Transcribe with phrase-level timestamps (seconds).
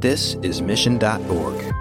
[0.00, 1.74] This is Mission.org.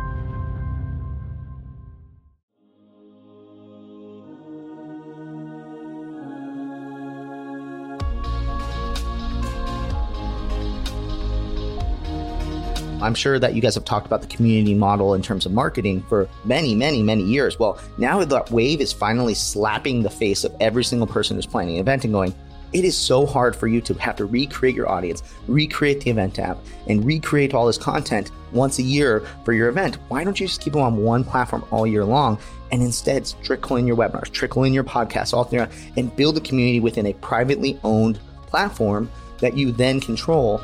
[13.00, 16.02] I'm sure that you guys have talked about the community model in terms of marketing
[16.09, 17.59] for many, many, many years.
[17.59, 21.75] Well, now that wave is finally slapping the face of every single person who's planning
[21.75, 22.34] an event and going,
[22.73, 26.39] it is so hard for you to have to recreate your audience, recreate the event
[26.39, 26.57] app,
[26.88, 29.98] and recreate all this content once a year for your event.
[30.09, 32.38] Why don't you just keep them on one platform all year long
[32.71, 36.41] and instead trickle in your webinars, trickle in your podcasts all throughout, and build a
[36.41, 39.09] community within a privately owned platform
[39.40, 40.62] that you then control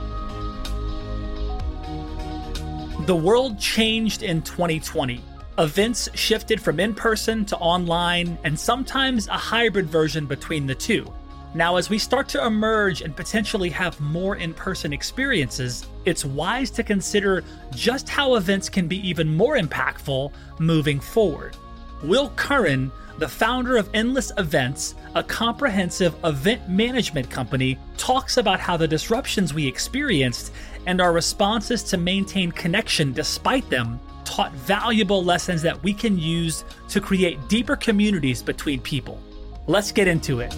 [3.05, 5.21] the world changed in 2020.
[5.57, 11.12] Events shifted from in person to online, and sometimes a hybrid version between the two.
[11.55, 16.71] Now, as we start to emerge and potentially have more in person experiences, it's wise
[16.71, 21.55] to consider just how events can be even more impactful moving forward.
[22.01, 28.76] Will Curran, the founder of Endless Events, a comprehensive event management company, talks about how
[28.76, 30.51] the disruptions we experienced
[30.87, 36.65] and our responses to maintain connection despite them taught valuable lessons that we can use
[36.90, 39.21] to create deeper communities between people.
[39.68, 40.57] Let's get into it.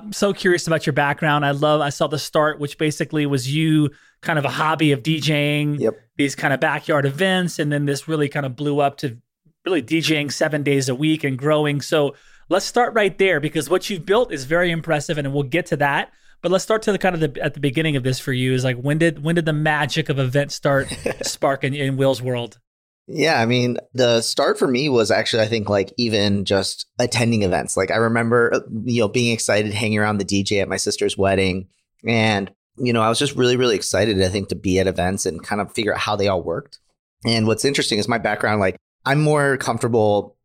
[0.00, 1.44] I'm so curious about your background.
[1.44, 5.02] I love, I saw the start, which basically was you kind of a hobby of
[5.02, 5.94] DJing yep.
[6.16, 7.58] these kind of backyard events.
[7.58, 9.18] And then this really kind of blew up to
[9.64, 11.80] really DJing seven days a week and growing.
[11.80, 12.14] So
[12.48, 15.76] let's start right there because what you've built is very impressive and we'll get to
[15.76, 16.12] that.
[16.40, 18.52] But let's start to the kind of the at the beginning of this for you
[18.52, 20.88] is like when did when did the magic of events start
[21.22, 22.58] spark in, in Will's world?
[23.14, 27.42] Yeah, I mean, the start for me was actually, I think, like even just attending
[27.42, 27.76] events.
[27.76, 31.18] Like I remember, uh, you know, being excited, hanging around the DJ at my sister's
[31.18, 31.68] wedding,
[32.06, 34.20] and you know, I was just really, really excited.
[34.22, 36.78] I think to be at events and kind of figure out how they all worked.
[37.24, 38.60] And what's interesting is my background.
[38.60, 40.36] Like I'm more comfortable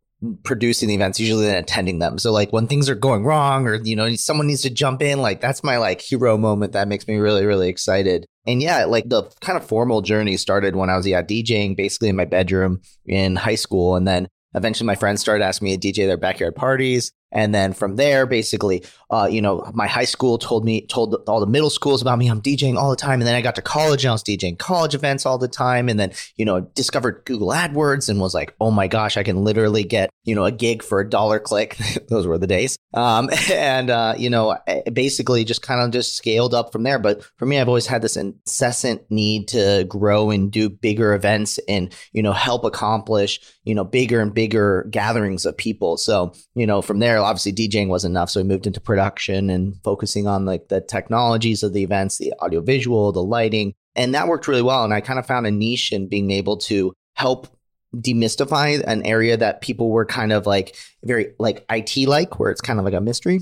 [0.44, 2.17] producing the events usually than attending them.
[2.17, 5.22] So like when things are going wrong or you know someone needs to jump in,
[5.22, 8.25] like that's my like hero moment that makes me really really excited.
[8.47, 12.09] And yeah, like the kind of formal journey started when I was yeah DJing basically
[12.09, 15.87] in my bedroom in high school and then eventually my friends started asking me to
[15.87, 17.11] DJ their backyard parties.
[17.31, 21.39] And then from there, basically, uh, you know, my high school told me, told all
[21.39, 22.27] the middle schools about me.
[22.27, 23.19] I'm DJing all the time.
[23.19, 25.89] And then I got to college and I was DJing college events all the time.
[25.89, 29.43] And then, you know, discovered Google AdWords and was like, oh my gosh, I can
[29.43, 31.77] literally get, you know, a gig for a dollar click.
[32.09, 32.77] Those were the days.
[32.93, 34.57] Um, and, uh, you know,
[34.91, 36.99] basically just kind of just scaled up from there.
[36.99, 41.59] But for me, I've always had this incessant need to grow and do bigger events
[41.67, 45.97] and, you know, help accomplish, you know, bigger and bigger gatherings of people.
[45.97, 48.29] So, you know, from there, obviously DJing was enough.
[48.29, 52.33] So we moved into production and focusing on like the technologies of the events, the
[52.39, 53.73] audio visual, the lighting.
[53.94, 54.85] And that worked really well.
[54.85, 57.47] And I kind of found a niche in being able to help
[57.94, 62.62] demystify an area that people were kind of like very like IT like, where it's
[62.62, 63.41] kind of like a mystery.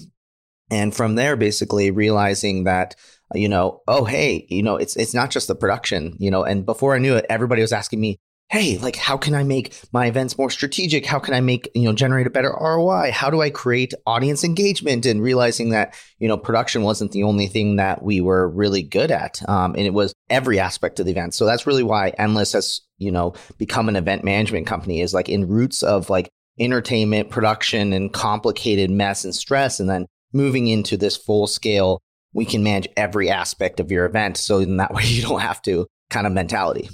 [0.71, 2.95] And from there, basically realizing that,
[3.35, 6.65] you know, oh, hey, you know, it's, it's not just the production, you know, and
[6.65, 8.17] before I knew it, everybody was asking me,
[8.49, 11.05] hey like how can i make my events more strategic?
[11.05, 14.43] How can i make you know generate a better roi how do i create audience
[14.43, 15.05] engagement?
[15.05, 19.11] And realizing that you know production wasn't the only thing that we were really good
[19.11, 21.33] at um, and it was every aspect of the event.
[21.33, 25.29] So that's really why endless has you know become an event management company is like
[25.29, 30.97] in roots of like entertainment production and complicated mess and stress and then moving into
[30.97, 31.99] this full scale
[32.33, 34.37] we can manage every aspect of your event.
[34.37, 36.89] So in that way you don't have to kind of mentality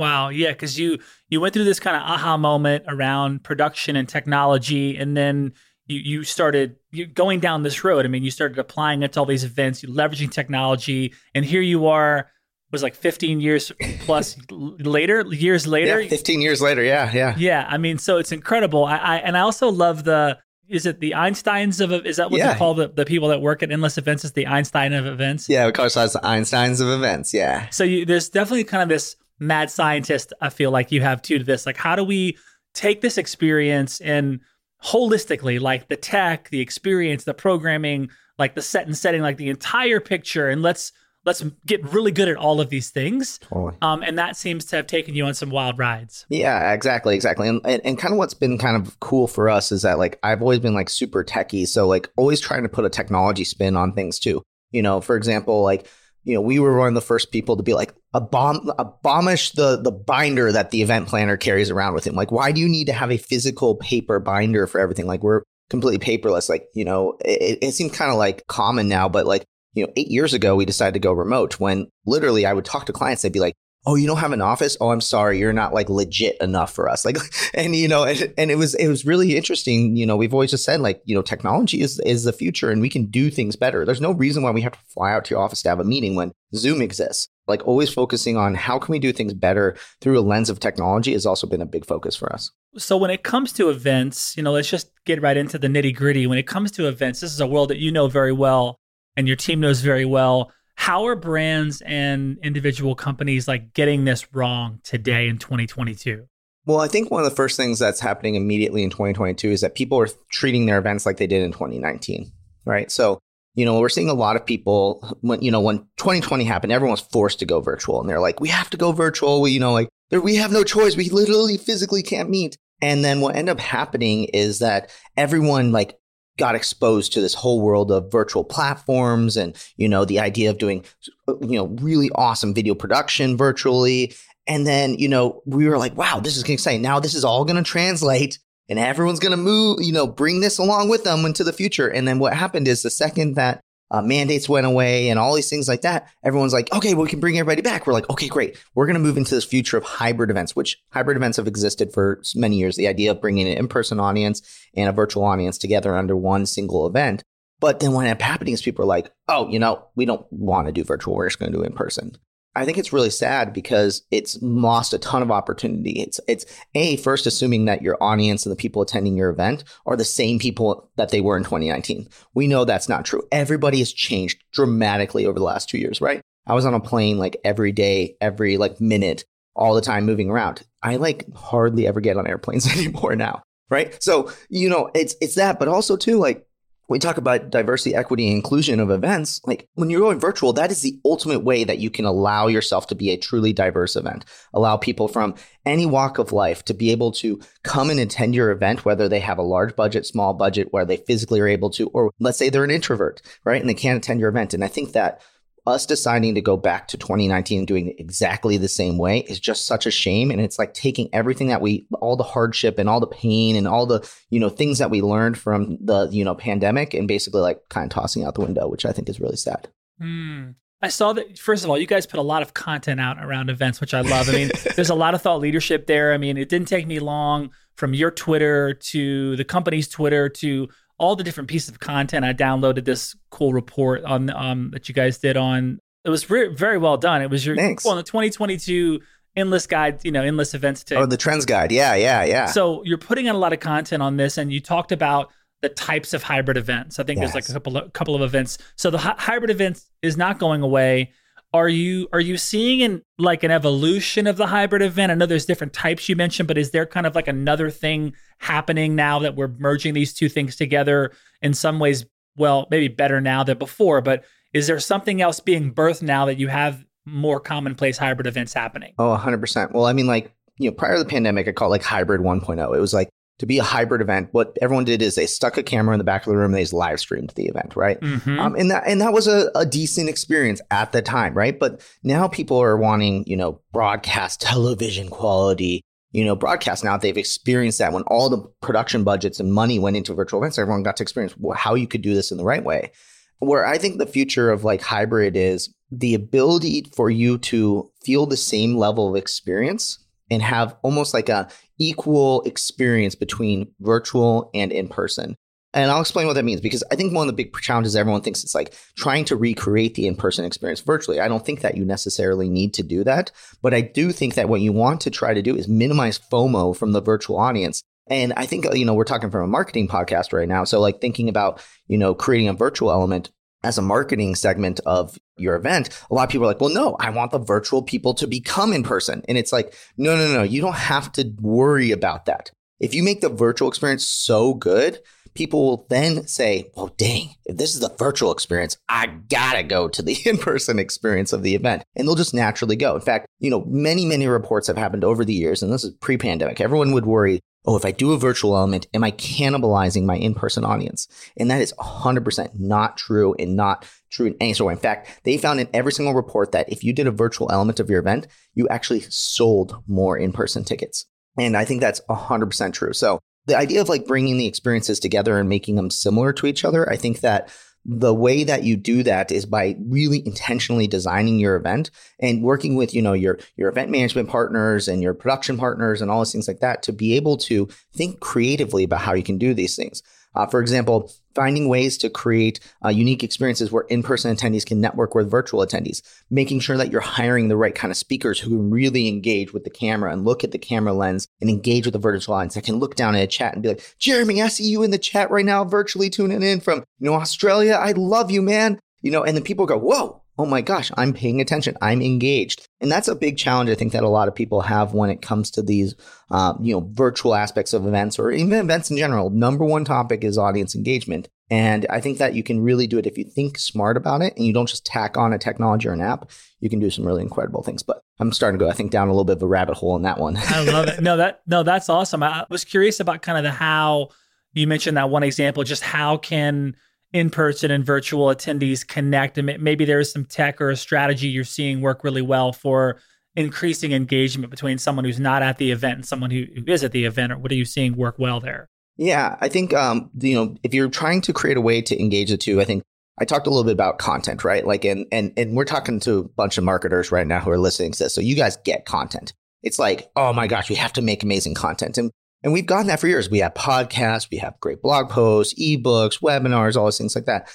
[0.00, 0.98] Wow, yeah, because you
[1.28, 5.52] you went through this kind of aha moment around production and technology, and then
[5.86, 6.76] you you started
[7.14, 8.04] going down this road.
[8.04, 11.62] I mean, you started applying it to all these events, you leveraging technology, and here
[11.62, 12.30] you are.
[12.72, 13.72] Was like 15 years
[14.06, 16.00] plus later, years later.
[16.00, 17.66] Yeah, 15 years later, yeah, yeah, yeah.
[17.68, 18.84] I mean, so it's incredible.
[18.84, 20.38] I, I and I also love the
[20.68, 22.52] is it the Einsteins of is that what Yeah.
[22.52, 24.24] they call the, the people that work at endless events?
[24.24, 25.48] Is the Einstein of events?
[25.48, 25.66] yeah.
[25.66, 27.34] We call ourselves the Einsteins of events.
[27.34, 30.32] Yeah, So you, there's definitely kind of this mad scientist.
[30.40, 31.66] I feel like you have too to this.
[31.66, 32.38] Like, how do we
[32.74, 34.40] take this experience and
[34.84, 39.48] holistically, like the tech, the experience, the programming, like the set and setting, like the
[39.48, 40.92] entire picture, and let's
[41.26, 43.38] let's get really good at all of these things.
[43.40, 43.76] totally.
[43.82, 46.24] Um, and that seems to have taken you on some wild rides.
[46.30, 47.48] Yeah, exactly, exactly.
[47.48, 50.18] And, and and kind of what's been kind of cool for us is that like
[50.22, 53.76] I've always been like super techie, so like always trying to put a technology spin
[53.76, 54.42] on things too.
[54.70, 55.88] You know, for example, like
[56.24, 59.80] you know, we were one of the first people to be like abom- abolish the
[59.80, 62.14] the binder that the event planner carries around with him.
[62.14, 65.06] Like, why do you need to have a physical paper binder for everything?
[65.06, 66.48] Like, we're completely paperless.
[66.48, 69.44] Like, you know, it, it seems kind of like common now, but like
[69.74, 71.60] you know, eight years ago we decided to go remote.
[71.60, 73.54] When literally I would talk to clients, they'd be like
[73.86, 74.76] oh you don't have an office?
[74.80, 77.04] Oh i'm sorry you're not like legit enough for us.
[77.04, 77.16] Like
[77.54, 80.50] and you know and, and it was it was really interesting you know we've always
[80.50, 83.56] just said like you know technology is is the future and we can do things
[83.56, 83.84] better.
[83.84, 85.84] There's no reason why we have to fly out to your office to have a
[85.84, 87.28] meeting when zoom exists.
[87.46, 91.12] Like always focusing on how can we do things better through a lens of technology
[91.12, 92.52] has also been a big focus for us.
[92.76, 95.96] So when it comes to events, you know, let's just get right into the nitty
[95.96, 96.28] gritty.
[96.28, 98.78] When it comes to events, this is a world that you know very well
[99.16, 100.52] and your team knows very well.
[100.80, 106.24] How are brands and individual companies like getting this wrong today in 2022?
[106.64, 109.74] Well, I think one of the first things that's happening immediately in 2022 is that
[109.74, 112.32] people are treating their events like they did in 2019,
[112.64, 112.90] right?
[112.90, 113.18] So,
[113.54, 116.92] you know, we're seeing a lot of people when, you know, when 2020 happened, everyone
[116.92, 119.42] was forced to go virtual and they're like, we have to go virtual.
[119.42, 120.96] We, you know, like we have no choice.
[120.96, 122.56] We literally physically can't meet.
[122.80, 125.99] And then what ended up happening is that everyone like
[126.40, 130.58] got exposed to this whole world of virtual platforms and, you know, the idea of
[130.58, 130.84] doing,
[131.28, 134.12] you know, really awesome video production virtually.
[134.48, 136.82] And then, you know, we were like, wow, this is exciting.
[136.82, 140.40] Now this is all going to translate and everyone's going to move, you know, bring
[140.40, 141.88] this along with them into the future.
[141.88, 143.60] And then what happened is the second that
[143.90, 147.08] uh, mandates went away and all these things like that, everyone's like, okay, well, we
[147.08, 147.86] can bring everybody back.
[147.86, 148.56] We're like, okay, great.
[148.74, 151.92] We're going to move into this future of hybrid events, which hybrid events have existed
[151.92, 152.76] for many years.
[152.76, 154.42] The idea of bringing an in-person audience
[154.74, 157.22] and a virtual audience together under one single event.
[157.58, 160.24] But then what ended up happening is people are like, oh, you know, we don't
[160.32, 161.14] want to do virtual.
[161.14, 162.16] We're just going to do in person.
[162.56, 166.00] I think it's really sad because it's lost a ton of opportunity.
[166.00, 166.44] It's it's
[166.74, 170.38] a first assuming that your audience and the people attending your event are the same
[170.38, 172.08] people that they were in 2019.
[172.34, 173.22] We know that's not true.
[173.30, 176.20] Everybody has changed dramatically over the last 2 years, right?
[176.46, 179.24] I was on a plane like every day, every like minute,
[179.54, 180.62] all the time moving around.
[180.82, 184.02] I like hardly ever get on airplanes anymore now, right?
[184.02, 186.46] So, you know, it's it's that, but also too like
[186.90, 189.40] we talk about diversity, equity, and inclusion of events.
[189.46, 192.88] Like when you're going virtual, that is the ultimate way that you can allow yourself
[192.88, 194.24] to be a truly diverse event.
[194.52, 198.50] Allow people from any walk of life to be able to come and attend your
[198.50, 201.86] event, whether they have a large budget, small budget, where they physically are able to,
[201.90, 203.60] or let's say they're an introvert, right?
[203.60, 204.52] And they can't attend your event.
[204.52, 205.22] And I think that
[205.70, 209.66] us deciding to go back to 2019 and doing exactly the same way is just
[209.66, 213.00] such a shame and it's like taking everything that we all the hardship and all
[213.00, 216.34] the pain and all the you know things that we learned from the you know
[216.34, 219.36] pandemic and basically like kind of tossing out the window which i think is really
[219.36, 219.68] sad
[220.00, 220.50] Hmm.
[220.82, 223.50] I saw that, first of all, you guys put a lot of content out around
[223.50, 224.30] events, which I love.
[224.30, 226.14] I mean, there's a lot of thought leadership there.
[226.14, 230.68] I mean, it didn't take me long from your Twitter to the company's Twitter to
[231.00, 232.24] all the different pieces of content.
[232.24, 235.80] I downloaded this cool report on um, that you guys did on.
[236.04, 237.22] It was very, very well done.
[237.22, 237.84] It was your Thanks.
[237.84, 239.00] well, the 2022
[239.34, 242.82] endless guide, you know, endless events to oh the trends guide yeah yeah yeah so
[242.84, 245.30] you're putting out a lot of content on this, and you talked about
[245.62, 246.98] the types of hybrid events.
[246.98, 248.58] I think there's like a couple of, couple of events.
[248.76, 251.12] So the hy- hybrid events is not going away.
[251.52, 255.10] Are you are you seeing an like an evolution of the hybrid event?
[255.10, 258.14] I know there's different types you mentioned, but is there kind of like another thing
[258.38, 262.06] happening now that we're merging these two things together in some ways?
[262.36, 266.38] Well, maybe better now than before, but is there something else being birthed now that
[266.38, 268.94] you have more commonplace hybrid events happening?
[268.98, 269.72] Oh, 100%.
[269.72, 272.20] Well, I mean, like, you know, prior to the pandemic, I call it like hybrid
[272.20, 272.76] 1.0.
[272.76, 273.08] It was like
[273.40, 276.04] to be a hybrid event, what everyone did is they stuck a camera in the
[276.04, 277.98] back of the room and they just live streamed the event, right?
[278.00, 278.38] Mhm.
[278.38, 281.58] Um, and that and that was a, a decent experience at the time, right?
[281.58, 285.80] But now people are wanting, you know, broadcast television quality,
[286.12, 286.84] you know, broadcast.
[286.84, 290.58] Now they've experienced that when all the production budgets and money went into virtual events,
[290.58, 292.92] everyone got to experience how you could do this in the right way.
[293.38, 298.26] Where I think the future of like hybrid is the ability for you to feel
[298.26, 299.98] the same level of experience
[300.30, 301.48] and have almost like a
[301.80, 305.34] equal experience between virtual and in person.
[305.72, 308.22] And I'll explain what that means because I think one of the big challenges everyone
[308.22, 311.20] thinks it's like trying to recreate the in person experience virtually.
[311.20, 313.30] I don't think that you necessarily need to do that.
[313.62, 316.76] But I do think that what you want to try to do is minimize FOMO
[316.76, 317.82] from the virtual audience.
[318.08, 320.64] And I think, uh, you know, we're talking from a marketing podcast right now.
[320.64, 323.30] So, like thinking about, you know, creating a virtual element
[323.62, 326.96] as a marketing segment of your event, a lot of people are like, well, no,
[327.00, 329.22] I want the virtual people to become in person.
[329.28, 332.50] And it's like, no, no, no, you don't have to worry about that.
[332.78, 335.00] If you make the virtual experience so good,
[335.34, 339.88] people will then say, well, dang, if this is the virtual experience, I gotta go
[339.88, 341.82] to the in person experience of the event.
[341.96, 342.94] And they'll just naturally go.
[342.94, 345.94] In fact, you know, many, many reports have happened over the years, and this is
[346.00, 346.60] pre pandemic.
[346.60, 350.34] Everyone would worry, oh, if I do a virtual element, am I cannibalizing my in
[350.34, 351.06] person audience?
[351.36, 354.72] And that is 100% not true and not true in any way.
[354.72, 357.80] In fact, they found in every single report that if you did a virtual element
[357.80, 361.06] of your event, you actually sold more in person tickets.
[361.38, 362.92] And I think that's 100% true.
[362.92, 366.64] So the idea of like bringing the experiences together and making them similar to each
[366.64, 367.50] other, I think that
[367.84, 372.74] the way that you do that is by really intentionally designing your event and working
[372.74, 376.30] with you know your your event management partners and your production partners and all those
[376.30, 379.76] things like that to be able to think creatively about how you can do these
[379.76, 380.02] things
[380.34, 384.80] uh, for example, finding ways to create uh, unique experiences where in person attendees can
[384.80, 388.50] network with virtual attendees, making sure that you're hiring the right kind of speakers who
[388.50, 391.92] can really engage with the camera and look at the camera lens and engage with
[391.92, 392.56] the virtual audience.
[392.56, 394.90] I can look down at a chat and be like, Jeremy, I see you in
[394.90, 397.74] the chat right now, virtually tuning in from you know Australia.
[397.74, 398.78] I love you, man.
[399.02, 402.66] You know, and then people go, whoa, oh my gosh, I'm paying attention, I'm engaged.
[402.80, 405.20] And that's a big challenge I think that a lot of people have when it
[405.20, 405.94] comes to these,
[406.30, 409.28] uh, you know, virtual aspects of events or even events in general.
[409.28, 411.28] Number one topic is audience engagement.
[411.50, 414.34] And I think that you can really do it if you think smart about it
[414.36, 416.30] and you don't just tack on a technology or an app.
[416.60, 417.82] You can do some really incredible things.
[417.82, 419.94] But I'm starting to go, I think, down a little bit of a rabbit hole
[419.96, 420.38] in that one.
[420.38, 421.00] I love it.
[421.02, 422.22] No, that no, that's awesome.
[422.22, 424.08] I was curious about kind of the how
[424.54, 425.64] you mentioned that one example.
[425.64, 426.76] Just how can
[427.12, 431.44] in person and virtual attendees connect and maybe there's some tech or a strategy you're
[431.44, 433.00] seeing work really well for
[433.34, 436.92] increasing engagement between someone who's not at the event and someone who, who is at
[436.92, 438.68] the event or what are you seeing work well there?
[438.96, 442.30] Yeah i think um, you know if you're trying to create a way to engage
[442.30, 442.82] the two i think
[443.18, 444.66] i talked a little bit about content right?
[444.66, 447.58] Like and and and we're talking to a bunch of marketers right now who are
[447.58, 449.32] listening to this so you guys get content.
[449.62, 451.98] It's like oh my gosh we have to make amazing content.
[451.98, 452.10] And
[452.42, 453.30] and we've gotten that for years.
[453.30, 457.48] We have podcasts, we have great blog posts, ebooks, webinars, all those things like that.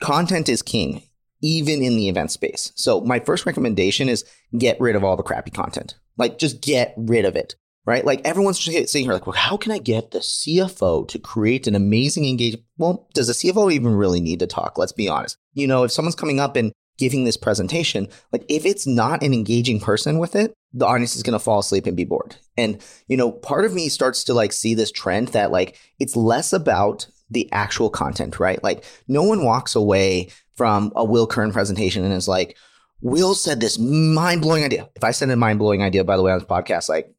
[0.00, 1.02] Content is king,
[1.42, 2.72] even in the event space.
[2.74, 4.24] So my first recommendation is
[4.56, 5.94] get rid of all the crappy content.
[6.16, 7.54] Like just get rid of it.
[7.86, 8.04] Right?
[8.04, 11.74] Like everyone's sitting here like, well, how can I get the CFO to create an
[11.74, 12.66] amazing engagement?
[12.76, 14.78] Well, does the CFO even really need to talk?
[14.78, 15.38] Let's be honest.
[15.54, 19.32] You know, if someone's coming up and giving this presentation, like if it's not an
[19.32, 22.36] engaging person with it, the audience is going to fall asleep and be bored.
[22.58, 26.14] And, you know, part of me starts to like see this trend that like it's
[26.14, 28.62] less about the actual content, right?
[28.62, 32.56] Like no one walks away from a Will Curran presentation and is like,
[33.00, 34.90] Will said this mind blowing idea.
[34.94, 37.10] If I send a mind blowing idea, by the way, on this podcast, like,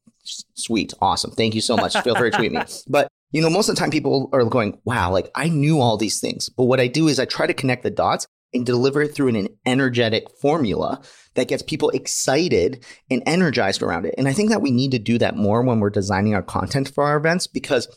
[0.54, 1.32] sweet, awesome.
[1.32, 1.98] Thank you so much.
[2.02, 2.62] Feel free to tweet me.
[2.88, 5.98] But, you know, most of the time people are going, wow, like I knew all
[5.98, 6.50] these things.
[6.50, 9.30] But what I do is I try to connect the dots and deliver it through
[9.30, 11.02] an energetic formula
[11.36, 14.16] that gets people excited and energized around it.
[14.18, 16.94] And I think that we need to do that more when we're designing our content
[16.94, 17.88] for our events because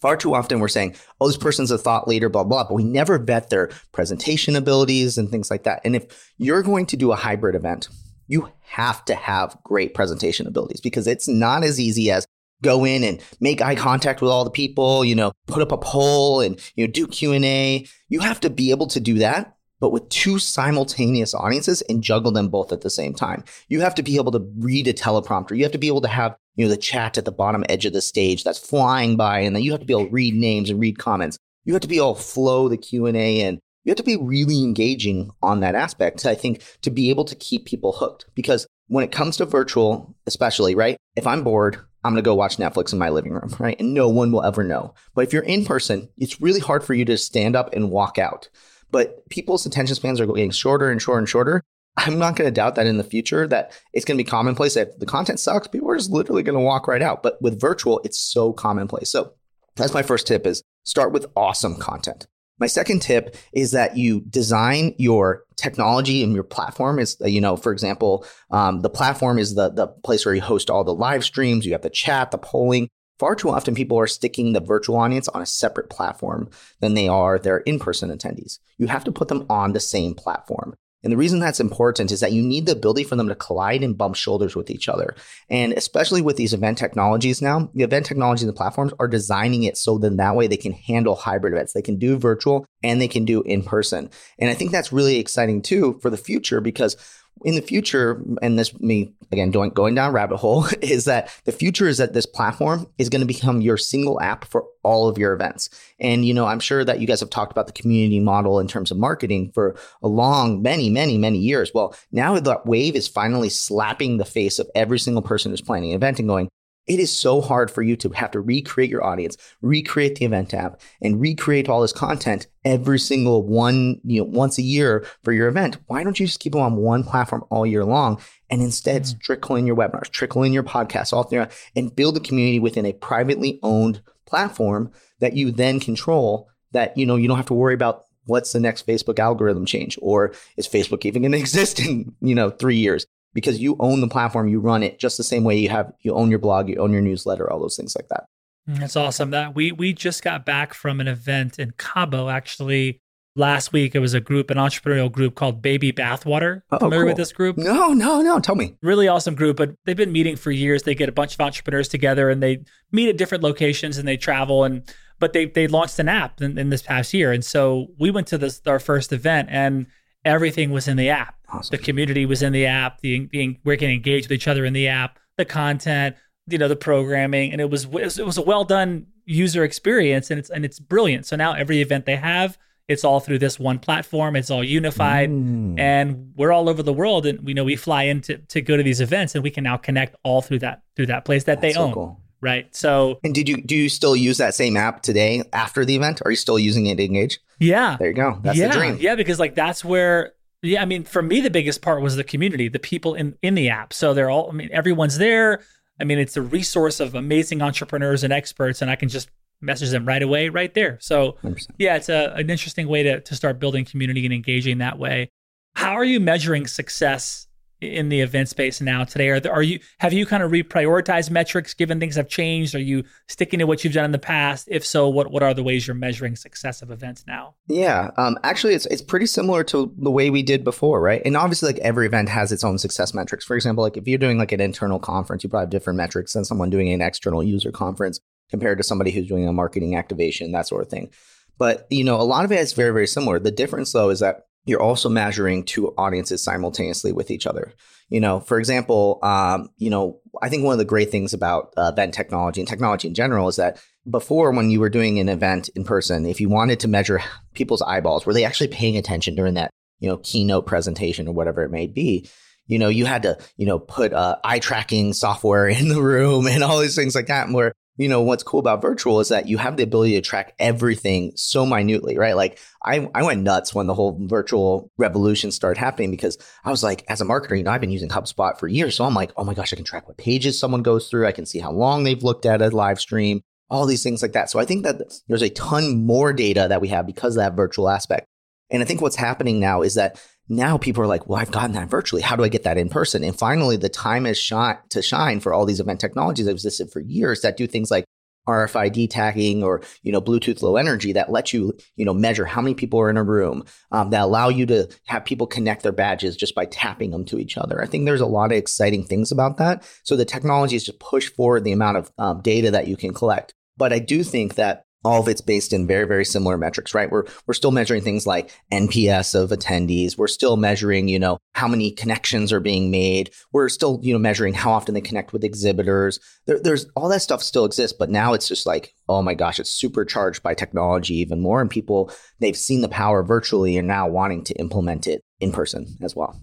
[0.00, 2.84] far too often we're saying, oh, this person's a thought leader, blah, blah, but we
[2.84, 5.80] never vet their presentation abilities and things like that.
[5.84, 7.88] And if you're going to do a hybrid event,
[8.26, 12.26] you have to have great presentation abilities because it's not as easy as
[12.62, 15.78] go in and make eye contact with all the people, you know, put up a
[15.78, 17.86] poll and, you know, do Q&A.
[18.08, 22.30] You have to be able to do that but with two simultaneous audiences and juggle
[22.30, 23.42] them both at the same time.
[23.68, 25.56] You have to be able to read a teleprompter.
[25.56, 27.86] You have to be able to have, you know, the chat at the bottom edge
[27.86, 30.34] of the stage that's flying by and then you have to be able to read
[30.34, 31.38] names and read comments.
[31.64, 34.62] You have to be able to flow the Q&A and you have to be really
[34.62, 38.26] engaging on that aspect, I think, to be able to keep people hooked.
[38.34, 40.98] Because when it comes to virtual, especially, right?
[41.16, 43.78] If I'm bored, I'm going to go watch Netflix in my living room, right?
[43.78, 44.94] And no one will ever know.
[45.14, 48.18] But if you're in person, it's really hard for you to stand up and walk
[48.18, 48.48] out
[48.90, 51.62] but people's attention spans are getting shorter and shorter and shorter.
[51.96, 54.74] I'm not going to doubt that in the future that it's going to be commonplace
[54.74, 55.68] that the content sucks.
[55.68, 57.22] People are just literally going to walk right out.
[57.22, 59.10] But with virtual, it's so commonplace.
[59.10, 59.32] So
[59.76, 62.26] that's my first tip is start with awesome content.
[62.58, 67.56] My second tip is that you design your technology and your platform is, you know,
[67.56, 71.24] for example, um, the platform is the, the place where you host all the live
[71.24, 71.64] streams.
[71.64, 72.88] You have the chat, the polling.
[73.20, 76.48] Far too often, people are sticking the virtual audience on a separate platform
[76.80, 78.60] than they are their in person attendees.
[78.78, 80.74] You have to put them on the same platform.
[81.02, 83.82] And the reason that's important is that you need the ability for them to collide
[83.82, 85.14] and bump shoulders with each other.
[85.50, 89.64] And especially with these event technologies now, the event technologies and the platforms are designing
[89.64, 91.74] it so then that way they can handle hybrid events.
[91.74, 94.08] They can do virtual and they can do in person.
[94.38, 96.96] And I think that's really exciting too for the future because
[97.44, 101.52] in the future, and this me again going going down rabbit hole, is that the
[101.52, 105.18] future is that this platform is going to become your single app for all of
[105.18, 105.70] your events.
[105.98, 108.68] And you know, I'm sure that you guys have talked about the community model in
[108.68, 111.72] terms of marketing for a long, many, many, many years.
[111.74, 115.90] Well, now that wave is finally slapping the face of every single person who's planning
[115.90, 116.48] an event and going,
[116.90, 120.52] it is so hard for you to have to recreate your audience, recreate the event
[120.52, 125.32] app, and recreate all this content every single one, you know, once a year for
[125.32, 125.78] your event.
[125.86, 128.20] Why don't you just keep them on one platform all year long
[128.50, 129.20] and instead mm.
[129.20, 132.84] trickle in your webinars, trickle in your podcasts all throughout, and build a community within
[132.84, 137.54] a privately owned platform that you then control that, you know, you don't have to
[137.54, 141.78] worry about what's the next Facebook algorithm change or is Facebook even going to exist
[141.78, 143.06] in, you know, three years?
[143.32, 146.14] Because you own the platform, you run it just the same way you have you
[146.14, 148.24] own your blog, you own your newsletter, all those things like that.
[148.68, 149.30] Mm, that's awesome.
[149.30, 153.00] That we we just got back from an event in Cabo actually
[153.36, 153.94] last week.
[153.94, 156.62] It was a group, an entrepreneurial group called Baby Bathwater.
[156.70, 157.08] Oh, Familiar cool.
[157.08, 157.56] with this group?
[157.56, 158.40] No, no, no.
[158.40, 158.76] Tell me.
[158.82, 160.82] Really awesome group, but they've been meeting for years.
[160.82, 164.16] They get a bunch of entrepreneurs together and they meet at different locations and they
[164.16, 164.82] travel and
[165.18, 167.32] but they they launched an app in, in this past year.
[167.32, 169.86] And so we went to this our first event and
[170.24, 171.34] everything was in the app.
[171.48, 171.76] Awesome.
[171.76, 173.00] The community was in the app.
[173.00, 175.18] The, the we can engage with each other in the app.
[175.36, 179.64] The content, you know, the programming, and it was it was a well done user
[179.64, 181.26] experience, and it's and it's brilliant.
[181.26, 182.58] So now every event they have,
[182.88, 184.36] it's all through this one platform.
[184.36, 185.78] It's all unified, mm.
[185.78, 187.26] and we're all over the world.
[187.26, 189.64] And we know we fly in to, to go to these events, and we can
[189.64, 191.92] now connect all through that through that place that That's they so own.
[191.94, 192.74] Cool right?
[192.74, 196.22] So, and did you do you still use that same app today after the event?
[196.24, 197.38] Are you still using it to engage?
[197.58, 198.38] Yeah, there you go.
[198.42, 198.96] That's yeah, the dream.
[199.00, 200.32] Yeah, because like that's where.
[200.62, 203.54] Yeah, I mean, for me, the biggest part was the community, the people in in
[203.54, 203.92] the app.
[203.92, 204.50] So they're all.
[204.50, 205.60] I mean, everyone's there.
[205.98, 209.28] I mean, it's a resource of amazing entrepreneurs and experts, and I can just
[209.60, 210.98] message them right away, right there.
[211.00, 211.66] So 100%.
[211.78, 215.30] yeah, it's a, an interesting way to to start building community and engaging that way.
[215.74, 217.46] How are you measuring success
[217.80, 219.28] in the event space now today?
[219.28, 222.74] Are, there, are you have you kind of reprioritized metrics given things have changed?
[222.74, 224.68] Are you sticking to what you've done in the past?
[224.70, 227.54] If so, what what are the ways you're measuring success of events now?
[227.66, 231.22] Yeah, um, actually, it's it's pretty similar to the way we did before, right?
[231.24, 233.44] And obviously, like every event has its own success metrics.
[233.44, 236.32] For example, like if you're doing like an internal conference, you probably have different metrics
[236.32, 240.52] than someone doing an external user conference compared to somebody who's doing a marketing activation,
[240.52, 241.10] that sort of thing.
[241.58, 243.38] But you know, a lot of it is very very similar.
[243.38, 247.72] The difference though is that you're also measuring two audiences simultaneously with each other.
[248.08, 251.72] You know, for example, um, you know, I think one of the great things about
[251.76, 255.28] uh, event technology and technology in general is that before, when you were doing an
[255.28, 257.22] event in person, if you wanted to measure
[257.54, 259.70] people's eyeballs, were they actually paying attention during that,
[260.00, 262.28] you know, keynote presentation or whatever it may be?
[262.66, 266.46] You know, you had to, you know, put uh, eye tracking software in the room
[266.46, 267.48] and all these things like that.
[267.50, 270.54] Where you know what's cool about virtual is that you have the ability to track
[270.58, 272.34] everything so minutely right?
[272.34, 276.82] Like i i went nuts when the whole virtual revolution started happening because i was
[276.82, 278.94] like as a marketer you know i've been using hubspot for years.
[278.94, 281.26] So i'm like oh my gosh i can track what pages someone goes through.
[281.26, 284.32] I can see how long they've looked at a live stream all these things like
[284.32, 284.48] that.
[284.48, 284.96] So i think that
[285.28, 288.26] there's a ton more data that we have because of that virtual aspect.
[288.70, 290.18] And i think what's happening now is that
[290.50, 292.22] now people are like, well, I've gotten that virtually.
[292.22, 293.22] How do I get that in person?
[293.22, 296.90] And finally, the time is shot to shine for all these event technologies that existed
[296.92, 298.04] for years that do things like
[298.48, 302.60] RFID tagging or you know Bluetooth Low Energy that let you you know measure how
[302.60, 305.92] many people are in a room um, that allow you to have people connect their
[305.92, 307.80] badges just by tapping them to each other.
[307.80, 309.88] I think there's a lot of exciting things about that.
[310.02, 313.14] So the technology is to push forward the amount of um, data that you can
[313.14, 313.54] collect.
[313.76, 317.10] But I do think that all of it's based in very very similar metrics right?
[317.10, 320.18] We're we're still measuring things like nps of attendees.
[320.18, 323.30] We're still measuring you know how many connections are being made.
[323.52, 326.20] We're still you know measuring how often they connect with exhibitors.
[326.46, 329.58] There, there's all that stuff still exists but now it's just like oh my gosh
[329.58, 334.08] it's supercharged by technology even more and people they've seen the power virtually and now
[334.08, 336.38] wanting to implement it in person as well.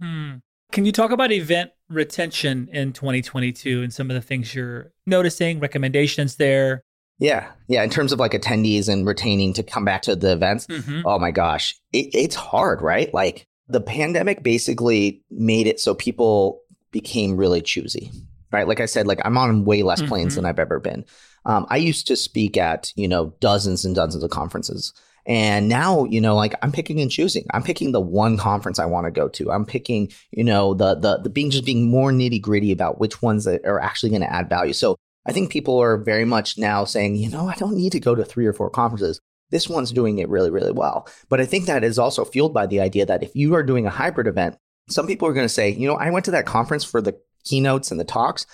[0.00, 0.36] Hmm.
[0.72, 5.60] can you talk about event retention in 2022 and some of the things you're noticing
[5.60, 6.82] recommendations there
[7.22, 7.52] yeah.
[7.68, 7.84] Yeah.
[7.84, 11.02] In terms of like attendees and retaining to come back to the events, mm-hmm.
[11.06, 13.14] oh my gosh, it, it's hard, right?
[13.14, 18.10] Like the pandemic basically made it so people became really choosy,
[18.50, 18.66] right?
[18.66, 20.42] Like I said, like I'm on way less planes mm-hmm.
[20.42, 21.04] than I've ever been.
[21.44, 24.92] Um, I used to speak at, you know, dozens and dozens of conferences.
[25.24, 27.46] And now, you know, like I'm picking and choosing.
[27.52, 29.52] I'm picking the one conference I want to go to.
[29.52, 33.22] I'm picking, you know, the the the being just being more nitty gritty about which
[33.22, 34.72] ones that are actually going to add value.
[34.72, 38.00] So I think people are very much now saying, you know, I don't need to
[38.00, 39.20] go to three or four conferences.
[39.50, 41.06] this one's doing it really, really well.
[41.28, 43.86] But I think that is also fueled by the idea that if you are doing
[43.86, 44.56] a hybrid event,
[44.88, 47.18] some people are going to say, you know, I went to that conference for the
[47.44, 48.46] keynotes and the talks.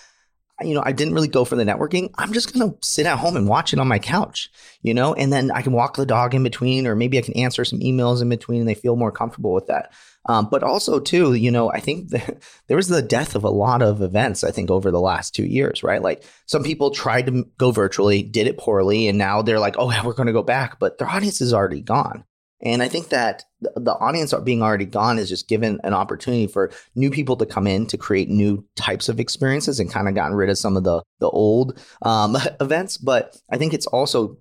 [0.61, 2.11] You know, I didn't really go for the networking.
[2.19, 4.51] I'm just going to sit at home and watch it on my couch,
[4.83, 7.37] you know, and then I can walk the dog in between, or maybe I can
[7.37, 9.93] answer some emails in between and they feel more comfortable with that.
[10.29, 12.39] Um, but also, too, you know, I think the,
[12.69, 15.47] there was the death of a lot of events, I think, over the last two
[15.47, 16.03] years, right?
[16.03, 19.91] Like some people tried to go virtually, did it poorly, and now they're like, oh,
[19.91, 22.25] yeah, we're going to go back, but their audience is already gone.
[22.61, 26.73] And I think that the audience being already gone is just given an opportunity for
[26.97, 30.37] new people to come in to create new types of experiences and kind of gotten
[30.37, 32.97] rid of some of the the old um, events.
[32.97, 34.39] But I think it's also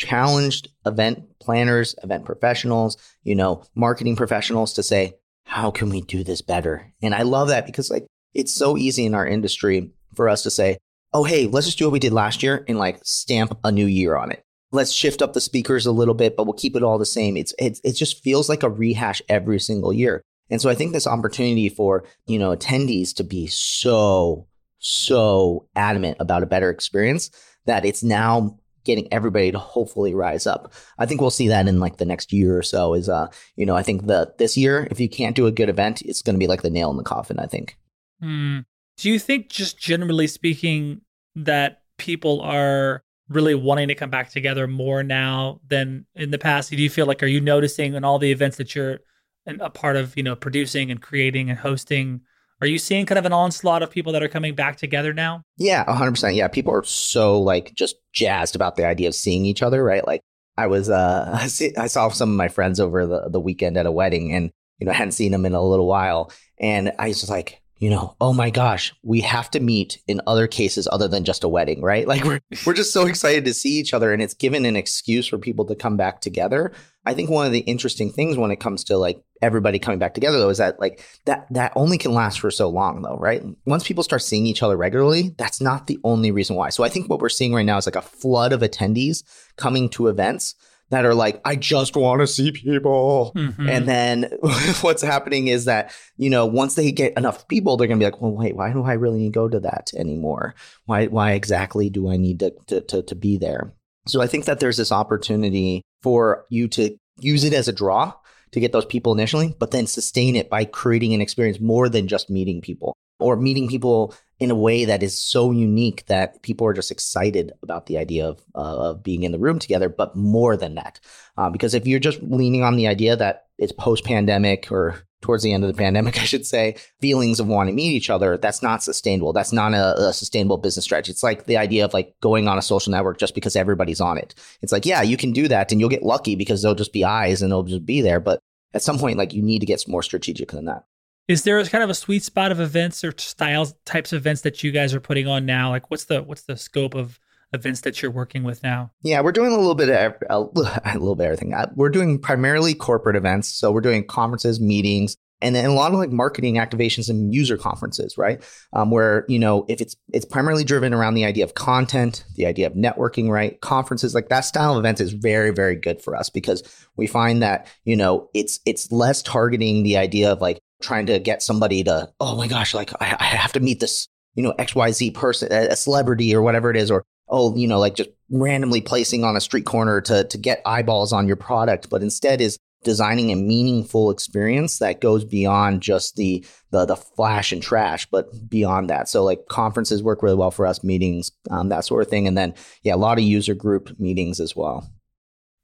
[0.00, 5.12] challenged event planners, event professionals, you know, marketing professionals to say,
[5.44, 6.90] how can we do this better?
[7.02, 10.50] And I love that because like it's so easy in our industry for us to
[10.50, 10.78] say,
[11.12, 13.86] oh, hey, let's just do what we did last year and like stamp a new
[13.86, 14.42] year on it.
[14.72, 17.36] Let's shift up the speakers a little bit, but we'll keep it all the same.
[17.36, 20.22] It's, it's it just feels like a rehash every single year.
[20.48, 24.46] And so I think this opportunity for, you know, attendees to be so,
[24.78, 27.30] so adamant about a better experience
[27.66, 30.72] that it's now getting everybody to hopefully rise up.
[30.98, 33.66] I think we'll see that in like the next year or so is uh you
[33.66, 36.34] know I think the this year if you can't do a good event it's going
[36.34, 37.76] to be like the nail in the coffin I think.
[38.22, 38.64] Mm.
[38.96, 41.00] Do you think just generally speaking
[41.34, 46.70] that people are really wanting to come back together more now than in the past?
[46.70, 48.98] Do you feel like are you noticing in all the events that you're
[49.46, 52.20] a part of, you know, producing and creating and hosting
[52.60, 55.42] are you seeing kind of an onslaught of people that are coming back together now?
[55.56, 56.34] Yeah, 100%.
[56.34, 60.06] Yeah, people are so like just jazzed about the idea of seeing each other, right?
[60.06, 60.20] Like
[60.56, 61.30] I was uh
[61.78, 64.86] I saw some of my friends over the the weekend at a wedding and you
[64.86, 67.88] know, I hadn't seen them in a little while and I was just like, you
[67.88, 71.48] know, oh my gosh, we have to meet in other cases other than just a
[71.48, 72.06] wedding, right?
[72.06, 75.26] Like we're we're just so excited to see each other and it's given an excuse
[75.26, 76.72] for people to come back together.
[77.06, 80.12] I think one of the interesting things when it comes to like everybody coming back
[80.12, 83.42] together though is that like that that only can last for so long though, right?
[83.64, 86.68] Once people start seeing each other regularly, that's not the only reason why.
[86.68, 89.22] So I think what we're seeing right now is like a flood of attendees
[89.56, 90.54] coming to events
[90.90, 93.32] that are like, I just want to see people.
[93.34, 93.68] Mm-hmm.
[93.68, 94.30] And then
[94.80, 98.10] what's happening is that, you know, once they get enough people, they're going to be
[98.10, 100.54] like, well, wait, why do I really need to go to that anymore?
[100.86, 103.72] Why, why exactly do I need to, to, to, to be there?
[104.06, 108.12] So I think that there's this opportunity for you to use it as a draw
[108.52, 112.08] to get those people initially, but then sustain it by creating an experience more than
[112.08, 116.66] just meeting people or meeting people in a way that is so unique that people
[116.66, 120.16] are just excited about the idea of, uh, of being in the room together, but
[120.16, 120.98] more than that.
[121.36, 125.42] Uh, because if you're just leaning on the idea that it's post pandemic or towards
[125.42, 128.38] the end of the pandemic, I should say, feelings of wanting to meet each other,
[128.38, 129.34] that's not sustainable.
[129.34, 131.12] That's not a, a, sustainable business strategy.
[131.12, 134.16] It's like the idea of like going on a social network just because everybody's on
[134.16, 134.34] it.
[134.62, 137.04] It's like, yeah, you can do that and you'll get lucky because they'll just be
[137.04, 138.20] eyes and they'll just be there.
[138.20, 138.40] But
[138.72, 140.84] at some point, like you need to get more strategic than that.
[141.30, 144.64] Is there kind of a sweet spot of events or styles types of events that
[144.64, 145.70] you guys are putting on now?
[145.70, 147.20] Like what's the what's the scope of
[147.52, 148.90] events that you're working with now?
[149.02, 151.54] Yeah, we're doing a little bit of a little bit of everything.
[151.54, 155.92] Uh, we're doing primarily corporate events, so we're doing conferences, meetings, and then a lot
[155.92, 158.42] of like marketing activations and user conferences, right?
[158.72, 162.46] Um, where you know if it's it's primarily driven around the idea of content, the
[162.46, 163.60] idea of networking, right?
[163.60, 166.64] Conferences like that style of events is very very good for us because
[166.96, 171.18] we find that you know it's it's less targeting the idea of like trying to
[171.18, 174.54] get somebody to, oh my gosh, like I, I have to meet this, you know,
[174.58, 178.80] XYZ person, a celebrity or whatever it is, or oh, you know, like just randomly
[178.80, 182.58] placing on a street corner to to get eyeballs on your product, but instead is
[182.82, 188.48] designing a meaningful experience that goes beyond just the the the flash and trash, but
[188.48, 189.08] beyond that.
[189.08, 192.36] So like conferences work really well for us, meetings, um, that sort of thing, and
[192.36, 194.88] then yeah, a lot of user group meetings as well.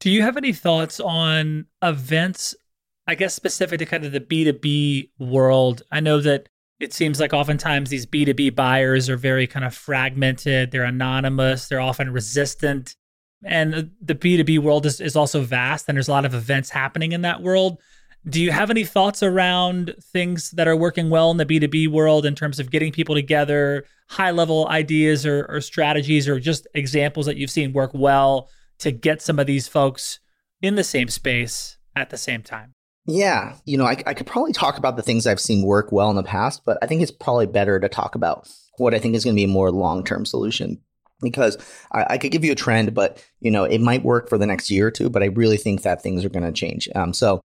[0.00, 2.54] Do you have any thoughts on events
[3.06, 6.48] I guess specific to kind of the B2B world, I know that
[6.80, 11.80] it seems like oftentimes these B2B buyers are very kind of fragmented, they're anonymous, they're
[11.80, 12.96] often resistant.
[13.44, 17.12] And the B2B world is, is also vast, and there's a lot of events happening
[17.12, 17.80] in that world.
[18.28, 22.26] Do you have any thoughts around things that are working well in the B2B world
[22.26, 27.26] in terms of getting people together, high level ideas or, or strategies, or just examples
[27.26, 30.18] that you've seen work well to get some of these folks
[30.60, 32.74] in the same space at the same time?
[33.06, 36.10] Yeah, you know, I, I could probably talk about the things I've seen work well
[36.10, 39.14] in the past, but I think it's probably better to talk about what I think
[39.14, 40.80] is going to be a more long term solution
[41.22, 41.56] because
[41.92, 44.46] I, I, could give you a trend, but you know, it might work for the
[44.46, 46.88] next year or two, but I really think that things are going to change.
[46.94, 47.40] Um, so,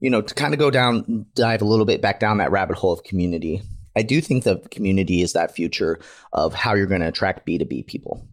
[0.00, 2.76] you know, to kind of go down, dive a little bit back down that rabbit
[2.76, 3.62] hole of community.
[3.96, 6.00] I do think the community is that future
[6.32, 8.26] of how you're going to attract B2B people.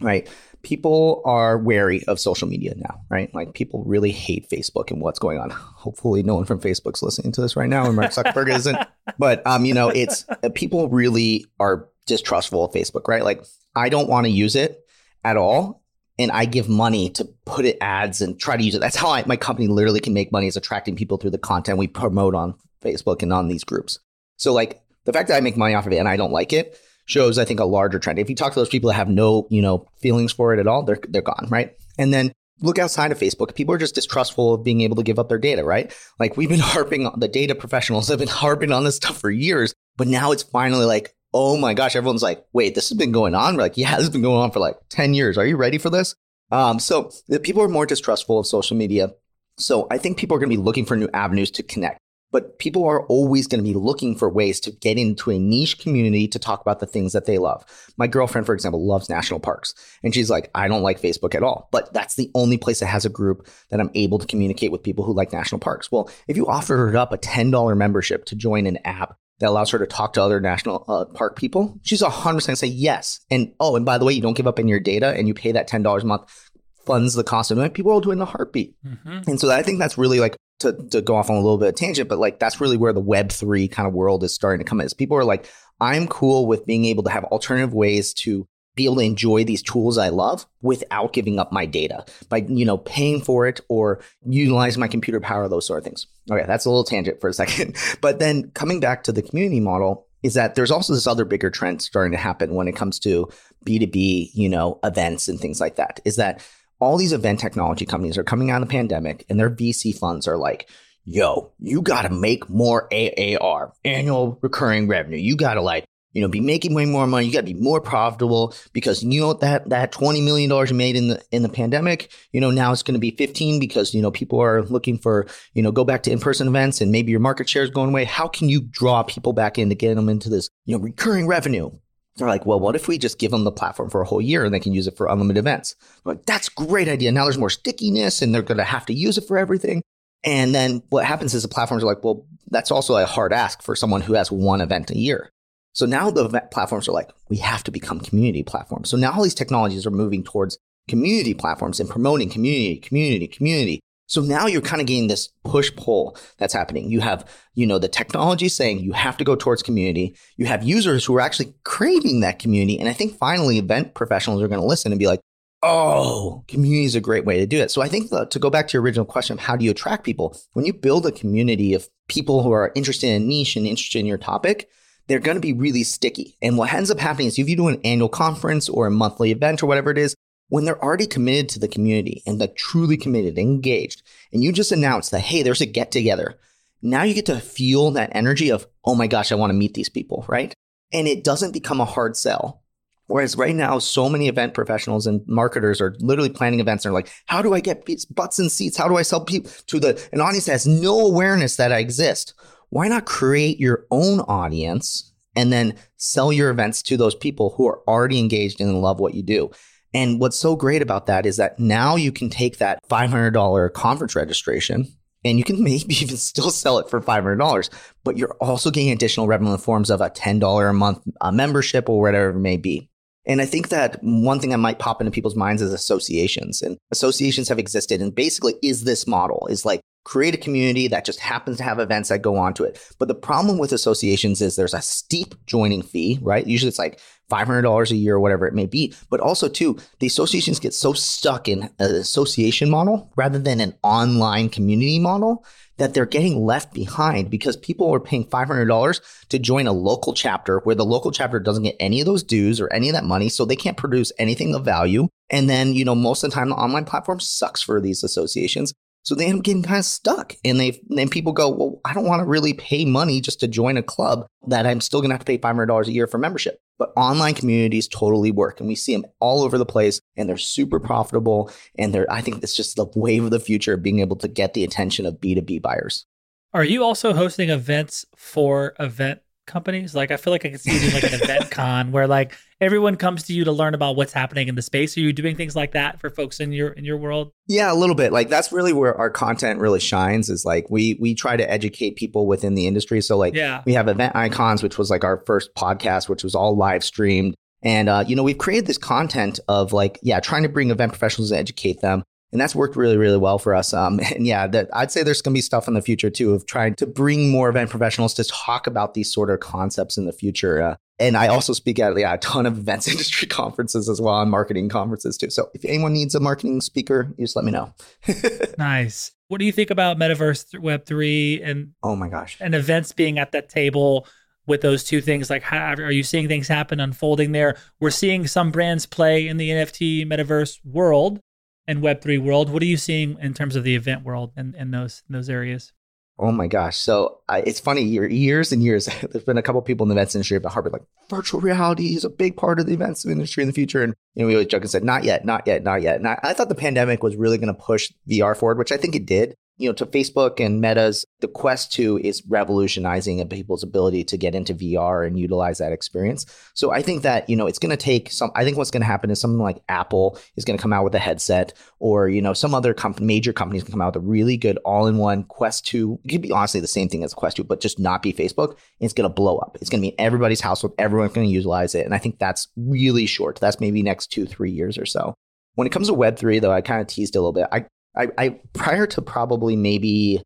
[0.00, 0.28] Right?
[0.62, 3.34] People are wary of social media now, right?
[3.34, 5.50] Like people really hate Facebook and what's going on.
[5.50, 8.78] Hopefully, no one from Facebook's listening to this right now, and Mark Zuckerberg isn't.
[9.18, 13.24] But um, you know, it's uh, people really are distrustful of Facebook, right?
[13.24, 14.84] Like I don't want to use it
[15.24, 15.82] at all,
[16.18, 18.80] and I give money to put it ads and try to use it.
[18.80, 21.78] That's how I, my company literally can make money is attracting people through the content
[21.78, 23.98] we promote on Facebook and on these groups.
[24.36, 26.52] So like the fact that I make money off of it and I don't like
[26.52, 26.78] it
[27.10, 28.18] shows, I think, a larger trend.
[28.18, 30.66] If you talk to those people that have no, you know, feelings for it at
[30.66, 31.74] all, they're they're gone, right?
[31.98, 33.54] And then look outside of Facebook.
[33.54, 35.94] People are just distrustful of being able to give up their data, right?
[36.18, 39.30] Like we've been harping on the data professionals have been harping on this stuff for
[39.30, 43.12] years, but now it's finally like, oh my gosh, everyone's like, wait, this has been
[43.12, 43.56] going on.
[43.56, 45.38] We're like, yeah, this has been going on for like 10 years.
[45.38, 46.14] Are you ready for this?
[46.50, 49.14] Um, so people are more distrustful of social media.
[49.56, 52.00] So I think people are going to be looking for new avenues to connect
[52.32, 55.78] but people are always going to be looking for ways to get into a niche
[55.78, 57.64] community to talk about the things that they love.
[57.96, 59.74] My girlfriend, for example, loves national parks.
[60.02, 61.68] And she's like, I don't like Facebook at all.
[61.72, 64.82] But that's the only place that has a group that I'm able to communicate with
[64.82, 65.90] people who like national parks.
[65.90, 69.70] Well, if you offer her up a $10 membership to join an app that allows
[69.70, 73.20] her to talk to other national uh, park people, she's 100% say yes.
[73.30, 75.26] And oh, and by the way, you don't give up any of your data and
[75.26, 76.50] you pay that $10 a month
[76.86, 77.74] funds the cost of it.
[77.74, 78.74] People will do it in a heartbeat.
[78.84, 79.30] Mm-hmm.
[79.30, 81.68] And so I think that's really like to, to go off on a little bit
[81.68, 84.64] of tangent, but like that's really where the web three kind of world is starting
[84.64, 84.86] to come in.
[84.86, 85.48] Is people are like,
[85.80, 88.46] I'm cool with being able to have alternative ways to
[88.76, 92.64] be able to enjoy these tools I love without giving up my data by, you
[92.64, 96.06] know, paying for it or utilizing my computer power, those sort of things.
[96.30, 97.76] Okay, that's a little tangent for a second.
[98.00, 101.50] But then coming back to the community model is that there's also this other bigger
[101.50, 103.28] trend starting to happen when it comes to
[103.66, 106.00] B2B, you know, events and things like that.
[106.04, 106.42] Is that
[106.80, 110.26] all these event technology companies are coming out of the pandemic and their VC funds
[110.26, 110.68] are like,
[111.04, 115.18] yo, you got to make more ARR, annual recurring revenue.
[115.18, 117.26] You got to like, you know, be making way more money.
[117.26, 120.76] You got to be more profitable because you know that that twenty million dollars you
[120.76, 123.94] made in the in the pandemic, you know, now it's going to be fifteen because
[123.94, 126.90] you know people are looking for you know go back to in person events and
[126.90, 128.04] maybe your market share is going away.
[128.04, 131.28] How can you draw people back in to get them into this you know recurring
[131.28, 131.70] revenue?
[132.16, 134.44] They're like, well, what if we just give them the platform for a whole year
[134.44, 135.76] and they can use it for unlimited events?
[136.04, 137.12] I'm like, that's a great idea.
[137.12, 139.82] Now there's more stickiness and they're going to have to use it for everything.
[140.22, 143.62] And then what happens is the platforms are like, well, that's also a hard ask
[143.62, 145.30] for someone who has one event a year.
[145.72, 148.90] So now the platforms are like, we have to become community platforms.
[148.90, 153.80] So now all these technologies are moving towards community platforms and promoting community, community, community.
[154.10, 156.90] So now you're kind of getting this push pull that's happening.
[156.90, 160.16] You have, you know, the technology saying you have to go towards community.
[160.36, 162.76] You have users who are actually craving that community.
[162.80, 165.20] And I think finally event professionals are going to listen and be like,
[165.62, 167.70] oh, community is a great way to do it.
[167.70, 169.70] So I think the, to go back to your original question of how do you
[169.70, 173.54] attract people, when you build a community of people who are interested in a niche
[173.54, 174.68] and interested in your topic,
[175.06, 176.36] they're going to be really sticky.
[176.42, 179.30] And what ends up happening is if you do an annual conference or a monthly
[179.30, 180.16] event or whatever it is,
[180.50, 184.72] when they're already committed to the community and they're truly committed, engaged, and you just
[184.72, 186.38] announce that, hey, there's a get together.
[186.82, 189.74] Now you get to fuel that energy of, oh my gosh, I want to meet
[189.74, 190.52] these people, right?
[190.92, 192.62] And it doesn't become a hard sell.
[193.06, 196.94] Whereas right now, so many event professionals and marketers are literally planning events and are
[196.94, 198.76] like, how do I get butts and seats?
[198.76, 201.78] How do I sell people to the an audience that has no awareness that I
[201.78, 202.34] exist?
[202.68, 207.66] Why not create your own audience and then sell your events to those people who
[207.66, 209.50] are already engaged and love what you do?
[209.92, 214.14] And what's so great about that is that now you can take that $500 conference
[214.14, 214.86] registration
[215.24, 217.70] and you can maybe even still sell it for $500,
[218.04, 221.88] but you're also getting additional revenue in forms of a $10 a month uh, membership
[221.88, 222.88] or whatever it may be.
[223.26, 226.62] And I think that one thing that might pop into people's minds is associations.
[226.62, 228.00] And associations have existed.
[228.00, 231.78] And basically, is this model is like create a community that just happens to have
[231.78, 232.80] events that go on to it.
[232.98, 236.46] But the problem with associations is there's a steep joining fee, right?
[236.46, 238.94] Usually it's like $500 a year or whatever it may be.
[239.08, 243.74] But also, too, the associations get so stuck in an association model rather than an
[243.82, 245.44] online community model
[245.76, 250.58] that they're getting left behind because people are paying $500 to join a local chapter
[250.60, 253.30] where the local chapter doesn't get any of those dues or any of that money.
[253.30, 255.08] So they can't produce anything of value.
[255.30, 258.74] And then, you know, most of the time the online platform sucks for these associations.
[259.02, 260.34] So they end up getting kind of stuck.
[260.44, 263.48] And they then people go, well, I don't want to really pay money just to
[263.48, 266.18] join a club that I'm still going to have to pay $500 a year for
[266.18, 266.58] membership.
[266.78, 268.60] But online communities totally work.
[268.60, 271.50] And we see them all over the place and they're super profitable.
[271.78, 274.28] And they're, I think it's just the wave of the future of being able to
[274.28, 276.06] get the attention of B2B buyers.
[276.52, 279.94] Are you also hosting events for event companies?
[279.94, 282.36] Like I feel like I could see you doing like an event con where like
[282.60, 284.96] everyone comes to you to learn about what's happening in the space.
[284.96, 287.32] Are you doing things like that for folks in your in your world?
[287.46, 288.12] Yeah, a little bit.
[288.12, 291.96] Like that's really where our content really shines is like we we try to educate
[291.96, 293.00] people within the industry.
[293.00, 293.62] So like yeah.
[293.66, 297.34] we have event icons, which was like our first podcast, which was all live streamed.
[297.62, 300.92] And, uh, you know, we've created this content of like, yeah, trying to bring event
[300.92, 302.02] professionals and educate them.
[302.32, 303.74] And that's worked really, really well for us.
[303.74, 306.34] Um, and yeah, that I'd say there's going to be stuff in the future too
[306.34, 310.06] of trying to bring more event professionals to talk about these sort of concepts in
[310.06, 310.62] the future.
[310.62, 314.20] Uh, and I also speak at yeah, a ton of events industry conferences as well
[314.20, 315.30] and marketing conferences too.
[315.30, 317.74] So if anyone needs a marketing speaker, you just let me know.
[318.58, 319.12] nice.
[319.28, 323.18] What do you think about Metaverse Web three and oh my gosh, and events being
[323.18, 324.06] at that table?
[324.46, 325.30] with those two things?
[325.30, 327.56] Like, how, are you seeing things happen unfolding there?
[327.78, 331.20] We're seeing some brands play in the NFT metaverse world
[331.70, 332.50] and Web3 world.
[332.50, 335.72] What are you seeing in terms of the event world and in those those areas?
[336.18, 336.76] Oh my gosh.
[336.76, 340.36] So it's funny, years and years, there's been a couple people in the events industry
[340.36, 343.54] about Harvard, like virtual reality is a big part of the events industry in the
[343.54, 343.82] future.
[343.82, 345.96] And you know, we always joke and said, not yet, not yet, not yet.
[345.96, 348.76] And I, I thought the pandemic was really going to push VR forward, which I
[348.76, 353.62] think it did you know, to Facebook and Meta's, the Quest 2 is revolutionizing people's
[353.62, 356.24] ability to get into VR and utilize that experience.
[356.54, 358.80] So I think that, you know, it's going to take some, I think what's going
[358.80, 362.08] to happen is something like Apple is going to come out with a headset or,
[362.08, 364.86] you know, some other comp- major companies can come out with a really good all
[364.86, 366.00] in one Quest 2.
[366.04, 368.56] It could be honestly the same thing as Quest 2, but just not be Facebook.
[368.80, 369.58] it's going to blow up.
[369.60, 370.72] It's going to be in everybody's household.
[370.78, 371.84] Everyone's going to utilize it.
[371.84, 373.38] And I think that's really short.
[373.38, 375.12] That's maybe next two, three years or so.
[375.56, 377.46] When it comes to Web3, though, I kind of teased a little bit.
[377.52, 380.22] I, I, I prior to probably maybe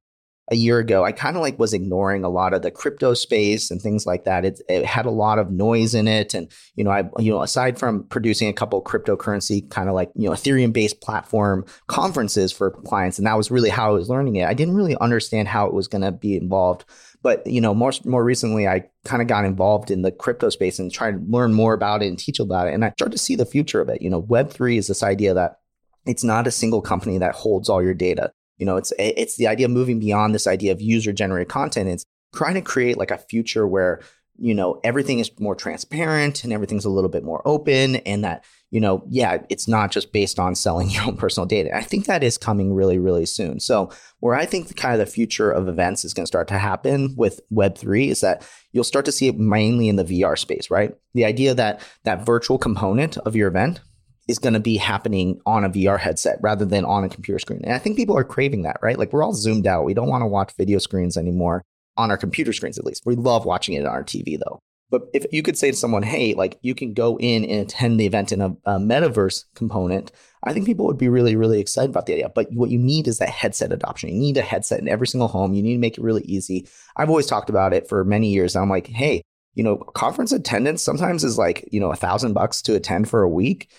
[0.51, 3.71] a year ago, I kind of like was ignoring a lot of the crypto space
[3.71, 4.45] and things like that.
[4.45, 7.43] It, it had a lot of noise in it, and you know, I you know,
[7.43, 12.53] aside from producing a couple cryptocurrency kind of like you know Ethereum based platform conferences
[12.53, 14.47] for clients, and that was really how I was learning it.
[14.47, 16.85] I didn't really understand how it was going to be involved,
[17.23, 20.79] but you know, more more recently, I kind of got involved in the crypto space
[20.79, 23.19] and tried to learn more about it and teach about it, and I started to
[23.19, 24.03] see the future of it.
[24.03, 25.61] You know, Web three is this idea that
[26.07, 28.33] it's not a single company that holds all your data.
[28.59, 31.89] You know, it's it's the idea of moving beyond this idea of user generated content.
[31.89, 34.01] It's trying to create like a future where
[34.39, 38.45] you know everything is more transparent and everything's a little bit more open and that
[38.71, 42.07] you know yeah it's not just based on selling your own personal data i think
[42.07, 43.91] that is coming really really soon so
[44.21, 46.59] where i think the kind of the future of events is going to start to
[46.59, 50.71] happen with web3 is that you'll start to see it mainly in the vr space
[50.71, 53.81] right the idea that that virtual component of your event
[54.29, 57.61] is going to be happening on a VR headset rather than on a computer screen.
[57.65, 58.99] And I think people are craving that, right?
[58.99, 59.85] Like we're all zoomed out.
[59.85, 61.63] We don't want to watch video screens anymore
[61.97, 63.03] on our computer screens, at least.
[63.05, 64.61] We love watching it on our TV though.
[64.91, 67.99] But if you could say to someone, hey, like you can go in and attend
[67.99, 70.13] the event in a, a metaverse component,
[70.45, 72.29] I think people would be really, really excited about the idea.
[72.29, 74.11] But what you need is that headset adoption.
[74.11, 75.55] You need a headset in every single home.
[75.55, 76.69] You need to make it really easy.
[76.97, 78.55] I've always talked about it for many years.
[78.55, 79.23] I'm like, hey,
[79.55, 83.23] you know, conference attendance sometimes is like, you know, a thousand bucks to attend for
[83.23, 83.71] a week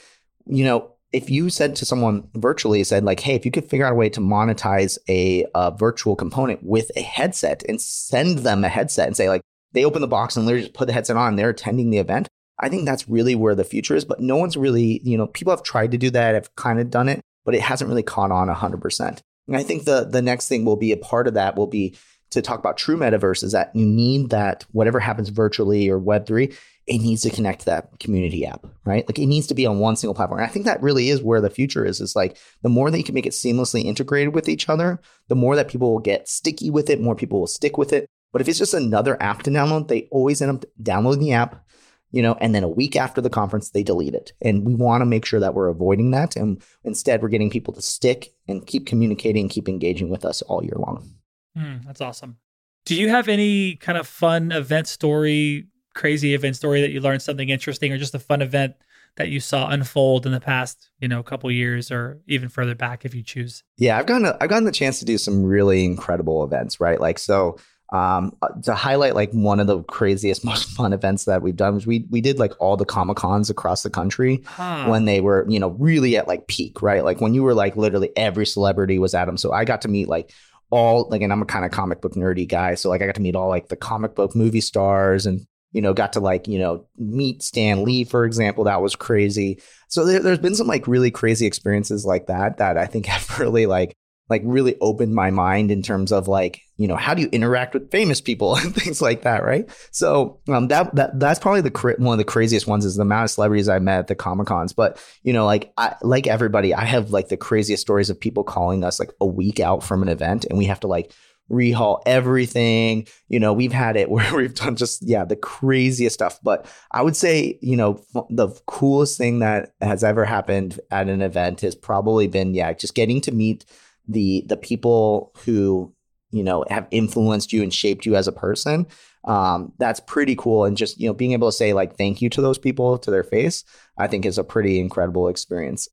[0.47, 3.85] you know, if you said to someone virtually, said like, hey, if you could figure
[3.85, 8.63] out a way to monetize a, a, virtual component with a headset and send them
[8.63, 11.15] a headset and say like, they open the box and literally just put the headset
[11.15, 12.27] on and they're attending the event.
[12.59, 15.51] I think that's really where the future is, but no one's really, you know, people
[15.51, 18.31] have tried to do that, have kind of done it, but it hasn't really caught
[18.31, 19.19] on 100%.
[19.47, 21.95] And I think the the next thing will be a part of that will be
[22.31, 26.55] to talk about true metaverse is that you need that whatever happens virtually or web3
[26.87, 29.07] it needs to connect to that community app, right?
[29.07, 30.39] Like it needs to be on one single platform.
[30.39, 31.99] And I think that really is where the future is.
[31.99, 35.35] Is like the more that you can make it seamlessly integrated with each other, the
[35.35, 38.07] more that people will get sticky with it, more people will stick with it.
[38.31, 41.65] But if it's just another app to download, they always end up downloading the app,
[42.11, 44.33] you know, and then a week after the conference, they delete it.
[44.41, 46.35] And we want to make sure that we're avoiding that.
[46.35, 50.63] And instead, we're getting people to stick and keep communicating, keep engaging with us all
[50.63, 51.09] year long.
[51.57, 52.37] Mm, that's awesome.
[52.85, 57.21] Do you have any kind of fun event story crazy event story that you learned
[57.21, 58.75] something interesting or just a fun event
[59.17, 63.05] that you saw unfold in the past, you know, couple years or even further back
[63.05, 63.63] if you choose?
[63.77, 66.99] Yeah, I've gotten a, I've gotten the chance to do some really incredible events, right?
[66.99, 67.57] Like so
[67.93, 71.87] um, to highlight like one of the craziest, most fun events that we've done was
[71.87, 74.87] we we did like all the comic cons across the country huh.
[74.87, 77.03] when they were you know really at like peak, right?
[77.03, 79.37] Like when you were like literally every celebrity was at them.
[79.37, 80.33] So I got to meet like
[80.71, 83.15] all like, and I'm a kind of comic book nerdy guy, so like I got
[83.15, 86.47] to meet all like the comic book movie stars and you know, got to like,
[86.47, 88.63] you know, meet Stan Lee, for example.
[88.63, 89.61] That was crazy.
[89.89, 93.39] So there, has been some like really crazy experiences like that that I think have
[93.39, 93.95] really like,
[94.29, 97.73] like really opened my mind in terms of like, you know, how do you interact
[97.73, 99.69] with famous people and things like that, right?
[99.91, 103.25] So um, that that that's probably the one of the craziest ones is the amount
[103.25, 104.73] of celebrities I met at the comic cons.
[104.73, 108.43] But you know, like I, like everybody, I have like the craziest stories of people
[108.43, 111.11] calling us like a week out from an event, and we have to like
[111.51, 113.07] rehaul everything.
[113.27, 116.39] You know, we've had it where we've done just, yeah, the craziest stuff.
[116.43, 121.21] But I would say, you know, the coolest thing that has ever happened at an
[121.21, 123.65] event has probably been, yeah, just getting to meet
[124.07, 125.95] the the people who
[126.35, 128.85] you know, have influenced you and shaped you as a person.
[129.23, 130.65] Um, that's pretty cool.
[130.65, 133.09] And just, you know, being able to say like thank you to those people to
[133.09, 133.63] their face,
[133.97, 135.87] I think is a pretty incredible experience.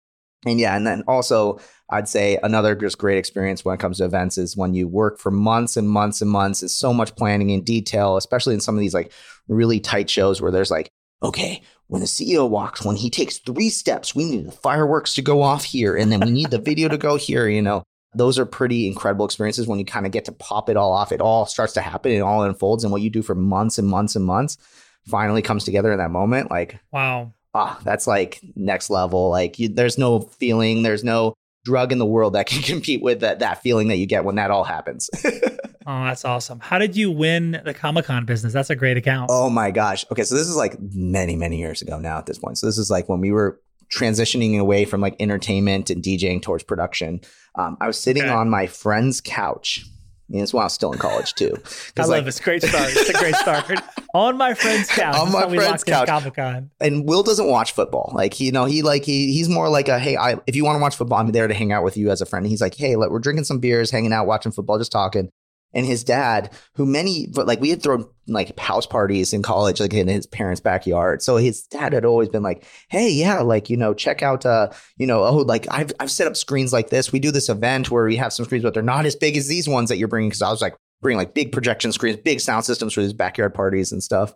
[0.45, 4.05] And yeah, and then also I'd say another just great experience when it comes to
[4.05, 6.63] events is when you work for months and months and months.
[6.63, 9.13] Is so much planning in detail, especially in some of these like
[9.47, 10.89] really tight shows where there's like,
[11.23, 15.23] okay, when the CEO walks, when he takes three steps, we need the fireworks to
[15.23, 17.47] go off here, and then we need the video to go here.
[17.47, 17.83] You know,
[18.15, 21.13] those are pretty incredible experiences when you kind of get to pop it all off.
[21.13, 23.87] It all starts to happen, it all unfolds, and what you do for months and
[23.87, 24.57] months and months
[25.07, 26.51] finally comes together in that moment.
[26.51, 29.31] Like, wow ah, that's like next level.
[29.31, 31.35] Like you, there's no feeling, there's no
[31.65, 34.37] drug in the world that can compete with that that feeling that you get when
[34.37, 35.09] that all happens.
[35.25, 36.61] oh, that's awesome.
[36.61, 38.53] How did you win the Comic Con business?
[38.53, 39.31] That's a great account.
[39.33, 40.05] Oh my gosh.
[40.11, 42.59] Okay, so this is like many many years ago now at this point.
[42.59, 43.61] So this is like when we were
[43.93, 47.21] transitioning away from like entertainment and DJing towards production.
[47.57, 48.33] Um, I was sitting okay.
[48.33, 49.85] on my friend's couch
[50.41, 51.55] it's while I was still in college too.
[51.97, 52.41] I love like, this.
[52.41, 52.91] Great start.
[52.93, 53.71] It's a great start.
[54.15, 55.17] on my friend's couch.
[55.17, 56.09] On my friend's couch.
[56.09, 56.71] Comic-Con.
[56.81, 58.13] And Will doesn't watch football.
[58.15, 60.77] Like you know, he like he he's more like a hey, I if you want
[60.77, 62.45] to watch football, I'm there to hang out with you as a friend.
[62.45, 65.31] And he's like, hey, let, we're drinking some beers, hanging out, watching football, just talking
[65.75, 69.81] and his dad, who many, but like we had thrown like house parties in college,
[69.81, 71.23] like in his parents' backyard.
[71.23, 74.71] So his dad had always been like, "Hey, yeah, like you know, check out, uh,
[74.97, 77.13] you know, oh, like I've I've set up screens like this.
[77.13, 79.49] We do this event where we have some screens, but they're not as big as
[79.49, 82.41] these ones that you're bringing." Because I was like bringing like big projection screens, big
[82.41, 84.35] sound systems for these backyard parties and stuff.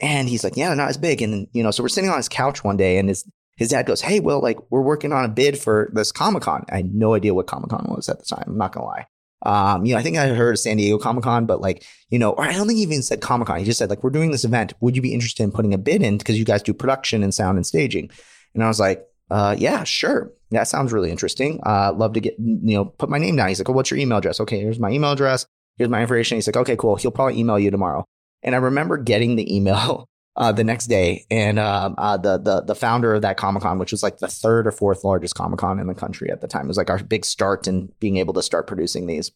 [0.00, 2.28] And he's like, "Yeah, not as big." And you know, so we're sitting on his
[2.28, 3.24] couch one day, and his
[3.56, 6.64] his dad goes, "Hey, well, like we're working on a bid for this Comic Con."
[6.70, 8.44] I had no idea what Comic Con was at the time.
[8.46, 9.06] I'm not gonna lie.
[9.46, 12.18] Um, you know, I think I heard of San Diego Comic Con, but like, you
[12.18, 13.58] know, or I don't think he even said Comic Con.
[13.58, 14.72] He just said like, we're doing this event.
[14.80, 17.32] Would you be interested in putting a bid in because you guys do production and
[17.32, 18.10] sound and staging?
[18.54, 20.32] And I was like, uh, yeah, sure.
[20.50, 21.60] That sounds really interesting.
[21.64, 23.48] Uh, love to get, you know, put my name down.
[23.48, 24.40] He's like, well, what's your email address?
[24.40, 25.46] Okay, here's my email address.
[25.76, 26.36] Here's my information.
[26.36, 26.96] He's like, okay, cool.
[26.96, 28.04] He'll probably email you tomorrow.
[28.42, 32.60] And I remember getting the email uh, the next day, and um, uh, the the
[32.62, 35.60] the founder of that Comic Con, which was like the third or fourth largest Comic
[35.60, 38.16] Con in the country at the time, it was like our big start in being
[38.16, 39.32] able to start producing these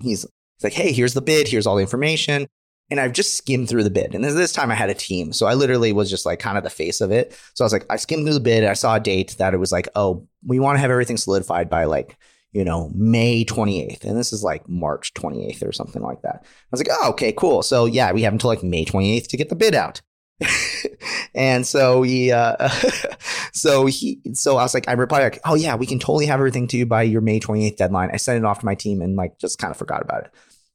[0.00, 2.46] he's, he's like, hey, here's the bid, here's all the information.
[2.88, 4.14] And I've just skimmed through the bid.
[4.14, 5.32] And this time I had a team.
[5.32, 7.36] So I literally was just like kind of the face of it.
[7.54, 8.62] So I was like, I skimmed through the bid.
[8.62, 11.68] I saw a date that it was like, oh, we want to have everything solidified
[11.68, 12.16] by like,
[12.52, 14.04] you know, May 28th.
[14.04, 16.42] And this is like March 28th or something like that.
[16.44, 17.62] I was like, oh, okay, cool.
[17.62, 20.00] So yeah, we have until like May 28th to get the bid out.
[21.34, 22.68] and so he, uh,
[23.52, 26.40] so he, so I was like, I replied like, oh yeah, we can totally have
[26.40, 28.10] everything to you by your May 28th deadline.
[28.12, 30.30] I sent it off to my team and like just kind of forgot about it.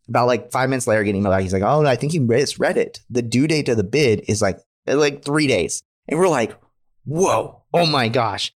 [0.09, 2.77] About like five minutes later, getting email back, he's like, oh, I think read, read
[2.77, 2.99] it.
[3.09, 6.57] The due date of the bid is like like three days, and we're like,
[7.05, 8.51] whoa, oh my gosh.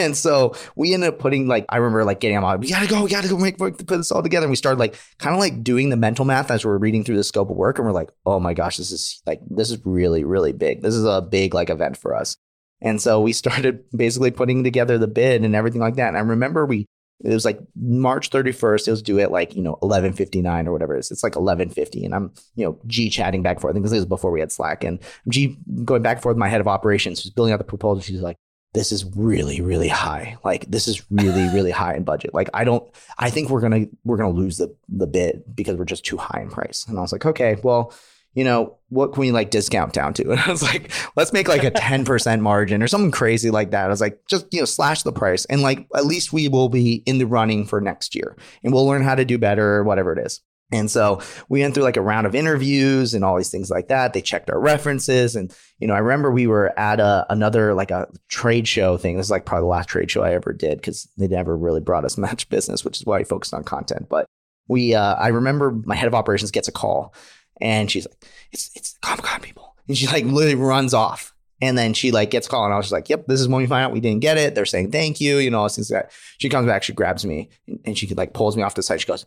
[0.00, 2.60] And so we ended up putting like I remember like getting on.
[2.60, 3.04] We gotta go.
[3.04, 4.44] We gotta go make work to put this all together.
[4.44, 7.04] And we started like kind of like doing the mental math as we are reading
[7.04, 7.78] through the scope of work.
[7.78, 10.82] And we're like, oh my gosh, this is like this is really really big.
[10.82, 12.36] This is a big like event for us.
[12.80, 16.08] And so we started basically putting together the bid and everything like that.
[16.08, 16.86] And I remember we
[17.24, 18.86] it was like March 31st.
[18.86, 21.10] It was due at like, you know, 1159 or whatever it is.
[21.10, 22.04] It's like 1150.
[22.04, 23.72] And I'm, you know, G chatting back and forth.
[23.72, 24.84] I think this was before we had Slack.
[24.84, 27.64] And G going back and forth with my head of operations, who's building out the
[27.64, 28.02] proposal.
[28.02, 28.36] She's like,
[28.74, 30.36] this is really really high.
[30.44, 32.34] Like this is really really high in budget.
[32.34, 32.88] Like i don't
[33.18, 36.40] i think we're gonna we're gonna lose the the bid because we're just too high
[36.40, 36.86] in price.
[36.88, 37.92] And i was like okay well
[38.34, 40.30] you know what can we like discount down to?
[40.30, 43.86] And i was like let's make like a 10% margin or something crazy like that.
[43.86, 46.68] I was like just you know slash the price and like at least we will
[46.68, 49.84] be in the running for next year and we'll learn how to do better or
[49.84, 50.40] whatever it is
[50.70, 53.88] and so we went through like a round of interviews and all these things like
[53.88, 54.12] that.
[54.12, 55.34] They checked our references.
[55.34, 59.16] And, you know, I remember we were at a, another like a trade show thing.
[59.16, 61.80] This is like probably the last trade show I ever did because they never really
[61.80, 64.08] brought us much business, which is why I focused on content.
[64.10, 64.26] But
[64.68, 67.14] we, uh, I remember my head of operations gets a call
[67.62, 69.74] and she's like, it's, it's Comic Con people.
[69.88, 71.34] And she like literally runs off.
[71.60, 73.60] And then she like gets called, and I was just like, "Yep, this is when
[73.60, 76.12] we find out we didn't get it." They're saying thank you, you know, things that.
[76.38, 77.50] She comes back, she grabs me,
[77.84, 79.00] and she like pulls me off the side.
[79.00, 79.26] She goes,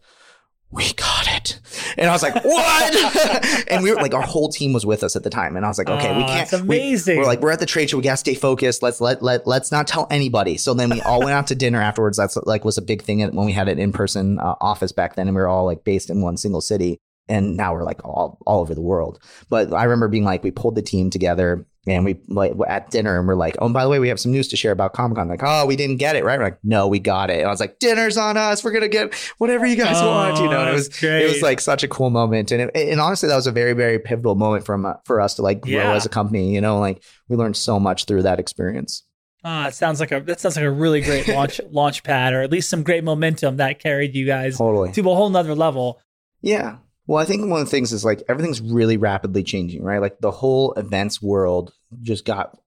[0.71, 1.59] we got it.
[1.97, 3.65] And I was like, what?
[3.69, 5.57] and we were like, our whole team was with us at the time.
[5.57, 6.43] And I was like, okay, we can't.
[6.43, 7.17] It's amazing.
[7.17, 7.97] We, are like, we're at the trade show.
[7.97, 8.81] We got to stay focused.
[8.81, 10.57] Let's let, let, let's not tell anybody.
[10.57, 12.17] So then we all went out to dinner afterwards.
[12.17, 15.27] That's like was a big thing when we had an in-person uh, office back then.
[15.27, 16.97] And we were all like based in one single city.
[17.27, 19.19] And now we're like all, all over the world.
[19.49, 23.17] But I remember being like, we pulled the team together and we like at dinner
[23.17, 24.93] and we're like, oh, and by the way, we have some news to share about
[24.93, 25.27] Comic Con.
[25.27, 26.37] Like, oh, we didn't get it, right?
[26.37, 27.39] We're like, no, we got it.
[27.39, 28.63] And I was like, dinner's on us.
[28.63, 30.61] We're gonna get whatever you guys oh, want, you know.
[30.61, 31.23] And it was great.
[31.23, 33.73] it was like such a cool moment, and it, and honestly, that was a very
[33.73, 35.93] very pivotal moment from uh, for us to like grow yeah.
[35.93, 36.53] as a company.
[36.53, 39.03] You know, like we learned so much through that experience.
[39.43, 42.41] Ah, it sounds like a that sounds like a really great launch launch pad, or
[42.41, 44.91] at least some great momentum that carried you guys totally.
[44.91, 45.99] to a whole nother level.
[46.41, 46.77] Yeah.
[47.07, 50.01] Well, I think one of the things is like everything's really rapidly changing, right?
[50.01, 52.57] Like the whole events world just got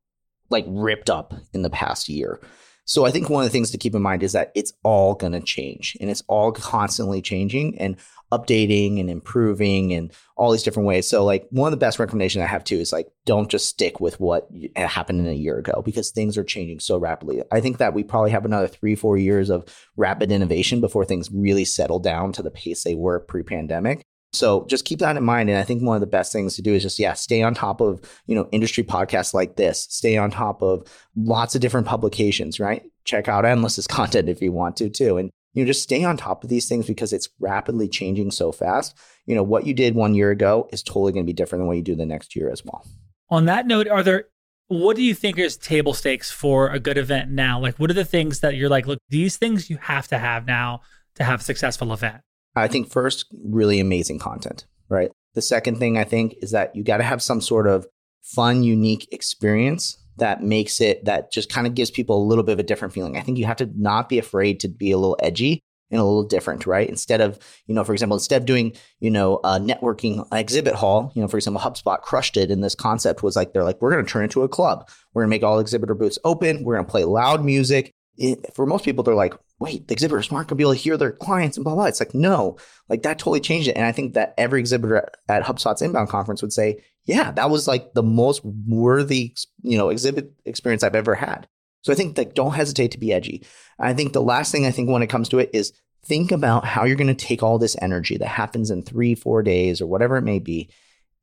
[0.50, 2.40] like ripped up in the past year.
[2.86, 5.14] So I think one of the things to keep in mind is that it's all
[5.14, 7.96] going to change and it's all constantly changing and
[8.30, 11.08] updating and improving and all these different ways.
[11.08, 14.00] So like one of the best recommendations I have too is like don't just stick
[14.00, 17.42] with what happened in a year ago because things are changing so rapidly.
[17.50, 19.64] I think that we probably have another 3 4 years of
[19.96, 24.04] rapid innovation before things really settle down to the pace they were pre-pandemic.
[24.34, 25.48] So just keep that in mind.
[25.48, 27.54] And I think one of the best things to do is just, yeah, stay on
[27.54, 31.86] top of, you know, industry podcasts like this, stay on top of lots of different
[31.86, 32.82] publications, right?
[33.04, 35.16] Check out Endless's content if you want to too.
[35.16, 38.50] And, you know, just stay on top of these things because it's rapidly changing so
[38.50, 38.96] fast.
[39.26, 41.68] You know, what you did one year ago is totally going to be different than
[41.68, 42.84] what you do the next year as well.
[43.30, 44.24] On that note, are there,
[44.66, 47.60] what do you think is table stakes for a good event now?
[47.60, 50.46] Like, what are the things that you're like, look, these things you have to have
[50.46, 50.80] now
[51.14, 52.22] to have a successful event?
[52.56, 55.10] I think first, really amazing content, right?
[55.34, 57.86] The second thing I think is that you got to have some sort of
[58.22, 62.52] fun, unique experience that makes it that just kind of gives people a little bit
[62.52, 63.16] of a different feeling.
[63.16, 66.04] I think you have to not be afraid to be a little edgy and a
[66.04, 66.88] little different, right?
[66.88, 71.12] Instead of, you know, for example, instead of doing, you know, a networking exhibit hall,
[71.14, 72.50] you know, for example, HubSpot crushed it.
[72.50, 74.88] And this concept was like, they're like, we're going to turn into a club.
[75.12, 76.64] We're going to make all exhibitor booths open.
[76.64, 77.92] We're going to play loud music.
[78.16, 80.78] It, for most people, they're like, wait, the exhibitors aren't going to be able to
[80.78, 81.86] hear their clients and blah, blah.
[81.86, 82.56] It's like, no,
[82.88, 83.76] like that totally changed it.
[83.76, 87.50] And I think that every exhibitor at, at HubSpot's inbound conference would say, yeah, that
[87.50, 91.48] was like the most worthy, you know, exhibit experience I've ever had.
[91.82, 93.44] So I think that don't hesitate to be edgy.
[93.78, 95.72] I think the last thing I think when it comes to it is
[96.04, 99.42] think about how you're going to take all this energy that happens in three, four
[99.42, 100.70] days or whatever it may be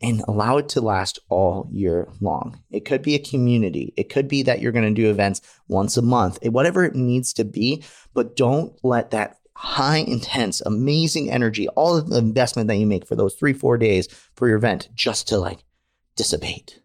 [0.01, 2.61] and allow it to last all year long.
[2.71, 3.93] It could be a community.
[3.97, 7.33] It could be that you're going to do events once a month, whatever it needs
[7.33, 7.83] to be,
[8.13, 13.05] but don't let that high intense, amazing energy, all of the investment that you make
[13.05, 15.63] for those three, four days for your event just to like
[16.15, 16.79] dissipate.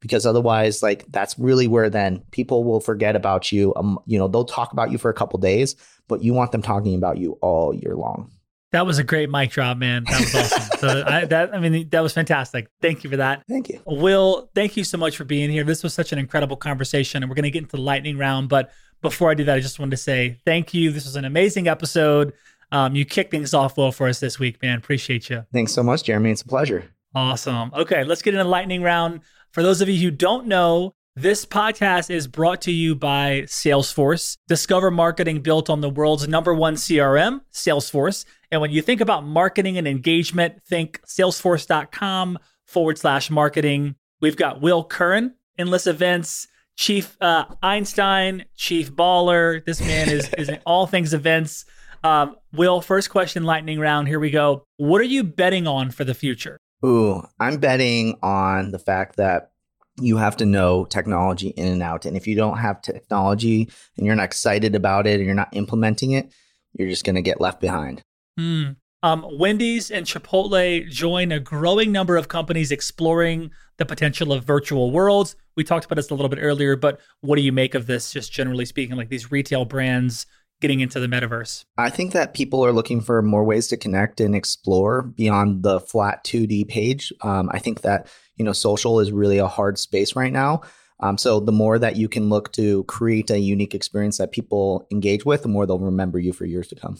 [0.00, 3.72] Because otherwise, like that's really where then people will forget about you.
[3.76, 5.76] Um, you know, they'll talk about you for a couple days,
[6.08, 8.30] but you want them talking about you all year long.
[8.72, 10.04] That was a great mic drop, man.
[10.04, 10.78] That was awesome.
[10.78, 12.68] so I, that I mean, that was fantastic.
[12.80, 13.44] Thank you for that.
[13.48, 14.50] Thank you, Will.
[14.54, 15.62] Thank you so much for being here.
[15.62, 18.48] This was such an incredible conversation, and we're going to get into the lightning round.
[18.48, 20.90] But before I do that, I just wanted to say thank you.
[20.90, 22.32] This was an amazing episode.
[22.70, 24.78] Um, you kicked things off well for us this week, man.
[24.78, 25.44] Appreciate you.
[25.52, 26.30] Thanks so much, Jeremy.
[26.30, 26.84] It's a pleasure.
[27.14, 27.70] Awesome.
[27.74, 29.20] Okay, let's get into the lightning round.
[29.50, 34.36] For those of you who don't know, this podcast is brought to you by Salesforce.
[34.48, 38.24] Discover marketing built on the world's number one CRM, Salesforce.
[38.50, 43.96] And when you think about marketing and engagement, think salesforce.com forward slash marketing.
[44.20, 49.64] We've got Will Curran, Endless Events, Chief uh, Einstein, Chief Baller.
[49.64, 51.66] This man is, is in all things events.
[52.02, 54.08] Um, Will, first question, lightning round.
[54.08, 54.64] Here we go.
[54.78, 56.58] What are you betting on for the future?
[56.84, 59.51] Ooh, I'm betting on the fact that
[60.00, 62.06] you have to know technology in and out.
[62.06, 65.54] And if you don't have technology and you're not excited about it and you're not
[65.54, 66.32] implementing it,
[66.72, 68.02] you're just going to get left behind.
[68.38, 68.70] Hmm.
[69.04, 74.92] Um, Wendy's and Chipotle join a growing number of companies exploring the potential of virtual
[74.92, 75.34] worlds.
[75.56, 78.12] We talked about this a little bit earlier, but what do you make of this,
[78.12, 80.24] just generally speaking, like these retail brands
[80.60, 81.64] getting into the metaverse?
[81.76, 85.80] I think that people are looking for more ways to connect and explore beyond the
[85.80, 87.12] flat 2D page.
[87.22, 88.06] Um, I think that
[88.36, 90.62] you know social is really a hard space right now.
[91.00, 94.86] Um, so the more that you can look to create a unique experience that people
[94.92, 96.96] engage with, the more they'll remember you for years to come.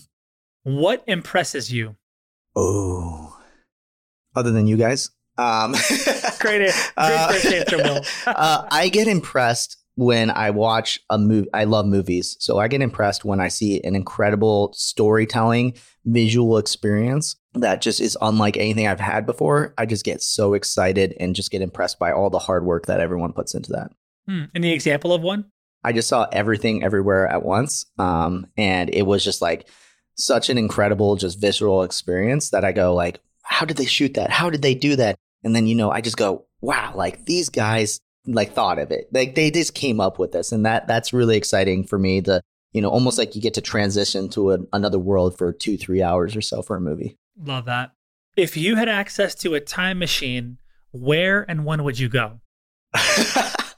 [0.65, 1.97] What impresses you?
[2.57, 3.39] Oh,
[4.35, 5.73] other than you guys, um,
[6.41, 8.01] great, great uh, answer, Will.
[8.27, 12.37] uh, I get impressed when I watch a movie, I love movies.
[12.41, 15.75] So I get impressed when I see an incredible storytelling
[16.05, 19.75] visual experience that just is unlike anything I've had before.
[19.77, 23.01] I just get so excited and just get impressed by all the hard work that
[23.01, 23.91] everyone puts into that.
[24.27, 24.45] Hmm.
[24.55, 25.47] Any example of one?
[25.85, 27.85] I just saw everything everywhere at once.
[27.99, 29.69] Um, and it was just like
[30.15, 34.31] such an incredible, just visceral experience that I go like, how did they shoot that?
[34.31, 35.17] How did they do that?
[35.45, 39.09] And then, you know, I just go, wow, like these guys like thought of it.
[39.13, 42.21] Like they just came up with this, and that that's really exciting for me.
[42.23, 42.41] To
[42.73, 46.03] you know, almost like you get to transition to a, another world for two, three
[46.03, 47.17] hours or so for a movie.
[47.43, 47.93] Love that.
[48.37, 50.59] If you had access to a time machine,
[50.91, 52.41] where and when would you go?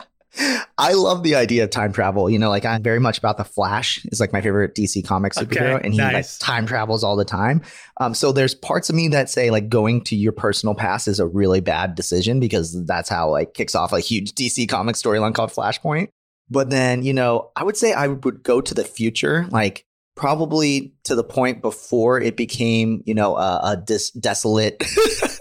[0.79, 2.29] I love the idea of time travel.
[2.29, 4.05] You know, like I'm very much about the Flash.
[4.07, 6.41] Is like my favorite DC comic superhero, okay, and he nice.
[6.41, 7.63] like time travels all the time.
[8.01, 11.21] Um, so there's parts of me that say like going to your personal past is
[11.21, 15.35] a really bad decision because that's how like kicks off a huge DC comic storyline
[15.35, 16.09] called Flashpoint.
[16.51, 20.95] But then you know, I would say I would go to the future, like probably
[21.05, 24.83] to the point before it became, you know, a, a dis- desolate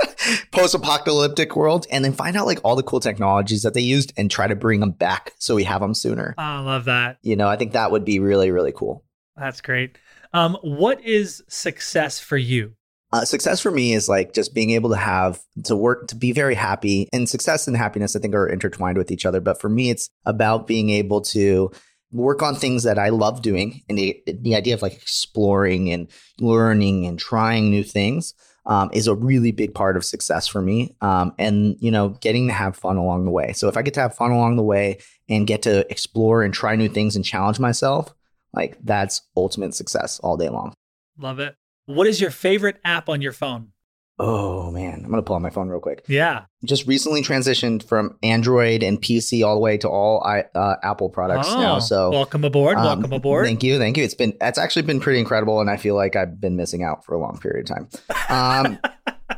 [0.51, 4.29] post-apocalyptic world and then find out like all the cool technologies that they used and
[4.29, 6.35] try to bring them back so we have them sooner.
[6.37, 7.17] Oh, I love that.
[7.21, 9.03] You know, I think that would be really really cool.
[9.35, 9.97] That's great.
[10.33, 12.73] Um, what is success for you?
[13.13, 16.31] Uh, success for me is like just being able to have to work to be
[16.31, 19.69] very happy and success and happiness i think are intertwined with each other but for
[19.69, 21.69] me it's about being able to
[22.11, 26.07] work on things that i love doing and the, the idea of like exploring and
[26.39, 28.33] learning and trying new things
[28.65, 32.47] um, is a really big part of success for me um, and you know getting
[32.47, 34.63] to have fun along the way so if i get to have fun along the
[34.63, 34.97] way
[35.29, 38.13] and get to explore and try new things and challenge myself
[38.53, 40.73] like that's ultimate success all day long
[41.17, 41.55] Love it.
[41.85, 43.72] What is your favorite app on your phone?
[44.19, 46.45] Oh man i'm gonna pull out my phone real quick Yeah.
[46.63, 51.09] just recently transitioned from Android and PC all the way to all I, uh, Apple
[51.09, 51.79] products now.
[51.79, 52.77] So welcome aboard.
[52.77, 53.45] um, welcome aboard.
[53.45, 54.03] Thank you, thank you.
[54.03, 57.03] It's been it's actually been pretty incredible, and I feel like I've been missing out
[57.03, 57.89] for a long period of time.
[58.29, 58.79] Um,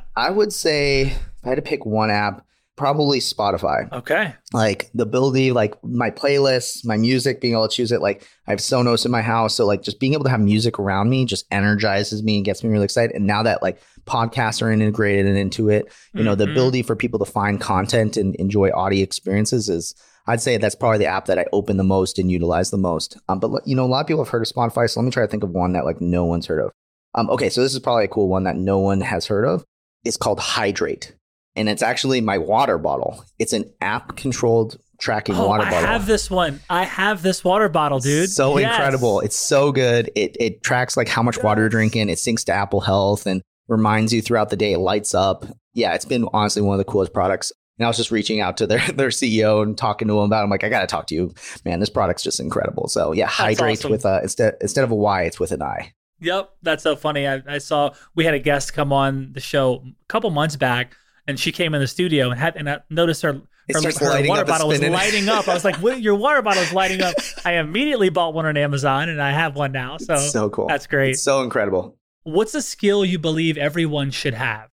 [0.16, 2.46] I would say if I had to pick one app,
[2.76, 3.92] probably Spotify.
[3.92, 4.36] Okay.
[4.54, 8.02] Like the ability, like my playlists, my music, being able to choose it.
[8.02, 10.78] Like I have Sonos in my house, so like just being able to have music
[10.80, 13.16] around me just energizes me and gets me really excited.
[13.16, 16.52] And now that like podcasts are integrated and into it, you know, the Mhm.
[16.52, 19.96] ability for people to find content and enjoy audio experiences is.
[20.28, 23.16] I'd say that's probably the app that I open the most and utilize the most.
[23.30, 25.12] Um, but you know, a lot of people have heard of Spotify, so let me
[25.12, 26.72] try to think of one that like no one's heard of.
[27.14, 29.64] Um, okay, so this is probably a cool one that no one has heard of.
[30.04, 31.14] It's called Hidrate,
[31.56, 33.24] and it's actually my water bottle.
[33.38, 33.66] It's an
[34.10, 35.78] app-controlled tracking Oh, water bottle.
[35.90, 36.60] I have this one.
[36.70, 38.30] I have this water bottle, dude.
[38.30, 38.72] So Yes.
[38.74, 39.20] incredible.
[39.20, 40.10] It's so good.
[40.16, 42.10] It it tracks like how much water you're drinking.
[42.10, 44.76] It syncs to Apple Health and reminds you throughout the day.
[44.76, 45.46] Lights up.
[45.74, 47.52] Yeah, it's been honestly one of the coolest products.
[47.78, 50.42] And I was just reaching out to their their CEO and talking to him about.
[50.42, 50.44] It.
[50.44, 51.34] I'm like, I got to talk to you,
[51.66, 51.80] man.
[51.80, 52.88] This product's just incredible.
[52.88, 53.92] So yeah, Hidrate awesome.
[53.92, 55.94] with a instead instead of a Y, it's with an I.
[56.22, 57.28] Yep, that's so funny.
[57.28, 60.96] I, I saw we had a guest come on the show a couple months back,
[61.28, 63.42] and she came in the studio and had and I noticed her
[63.74, 65.48] her, her water bottle was lighting up.
[65.48, 66.00] I was like, "What?
[66.02, 69.56] Your water bottle is lighting up." I immediately bought one on Amazon, and I have
[69.56, 69.98] one now.
[69.98, 70.68] So, It's so cool.
[70.68, 71.12] that's great.
[71.12, 71.98] It's so incredible.
[72.26, 74.70] What's a skill you believe everyone should have?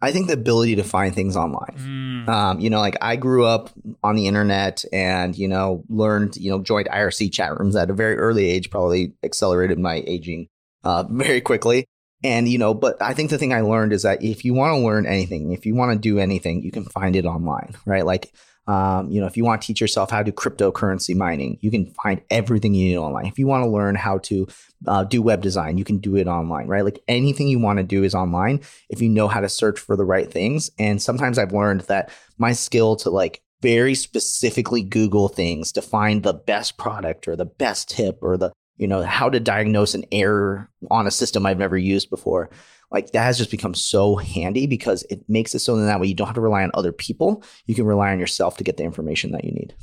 [0.00, 1.76] I think the ability to find things online.
[1.76, 3.70] Mm, Um, you know, like I grew up
[4.02, 7.94] on the internet and, you know, learned, you know, joined IRC chat rooms at a
[7.94, 10.48] very early age, probably accelerated my aging
[10.82, 11.86] uh, very quickly.
[12.24, 14.74] And, you know, but I think the thing I learned is that if you want
[14.74, 18.04] to learn anything, if you want to do anything, you can find it online, right?
[18.04, 18.34] Like,
[18.68, 21.70] um, you know, if you want to teach yourself how to do cryptocurrency mining, you
[21.70, 23.24] can find everything you need online.
[23.24, 24.46] If you want to learn how to
[24.86, 26.84] uh, do web design, you can do it online, right?
[26.84, 28.60] Like anything you want to do is online
[28.90, 30.70] if you know how to search for the right things.
[30.78, 36.22] And sometimes I've learned that my skill to like very specifically Google things to find
[36.22, 40.04] the best product or the best tip or the, you know, how to diagnose an
[40.12, 42.50] error on a system I've never used before.
[42.90, 46.14] Like that has just become so handy because it makes it so that way you
[46.14, 47.42] don't have to rely on other people.
[47.66, 49.74] You can rely on yourself to get the information that you need.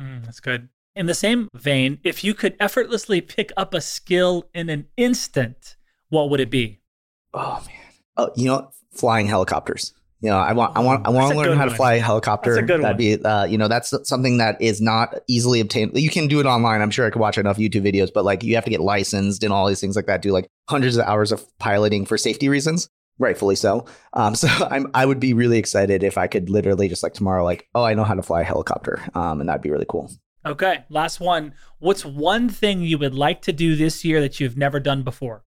[0.00, 0.68] mm, that's good.
[0.94, 5.76] In the same vein, if you could effortlessly pick up a skill in an instant,
[6.08, 6.80] what would it be?
[7.34, 7.76] Oh man.
[8.16, 9.94] Oh, you know, flying helicopters.
[10.22, 12.54] You know, I want, I want, I want to learn how to fly a helicopter.
[12.54, 15.98] That's a good That'd be, uh, you know, that's something that is not easily obtained.
[15.98, 16.80] You can do it online.
[16.80, 19.42] I'm sure I could watch enough YouTube videos, but like you have to get licensed
[19.42, 20.22] and all these things like that.
[20.22, 23.84] Do like hundreds of hours of piloting for safety reasons, rightfully so.
[24.12, 27.42] Um, so I'm, I would be really excited if I could literally just like tomorrow,
[27.42, 30.08] like, oh, I know how to fly a helicopter, um, and that'd be really cool.
[30.46, 31.54] Okay, last one.
[31.80, 35.44] What's one thing you would like to do this year that you've never done before?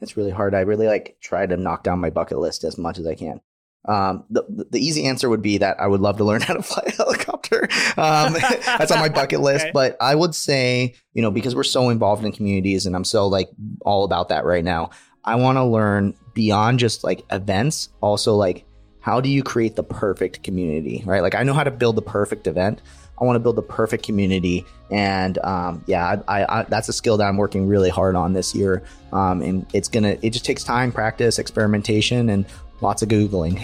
[0.00, 0.54] It's really hard.
[0.54, 3.40] I really like try to knock down my bucket list as much as I can.
[3.86, 6.62] Um, the the easy answer would be that I would love to learn how to
[6.62, 7.68] fly a helicopter.
[7.96, 9.66] Um, that's on my bucket list.
[9.66, 9.72] Okay.
[9.72, 13.26] But I would say, you know, because we're so involved in communities and I'm so
[13.26, 13.48] like
[13.82, 14.90] all about that right now,
[15.24, 18.64] I want to learn beyond just like events, also like
[19.00, 21.22] how do you create the perfect community, right?
[21.22, 22.82] Like I know how to build the perfect event.
[23.18, 26.92] I want to build the perfect community, and um, yeah, I, I, I, that's a
[26.92, 28.82] skill that I'm working really hard on this year.
[29.12, 32.46] Um, and it's gonna, it just takes time, practice, experimentation, and
[32.80, 33.58] lots of googling.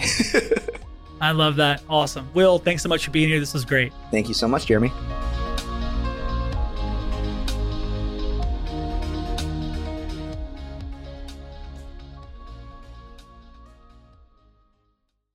[1.21, 1.81] I love that.
[1.89, 2.29] Awesome.
[2.33, 3.39] Will, thanks so much for being here.
[3.39, 3.91] This was great.
[4.11, 4.91] Thank you so much, Jeremy.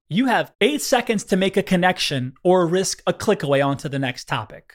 [0.09, 3.99] You have eight seconds to make a connection or risk a click away onto the
[3.99, 4.75] next topic.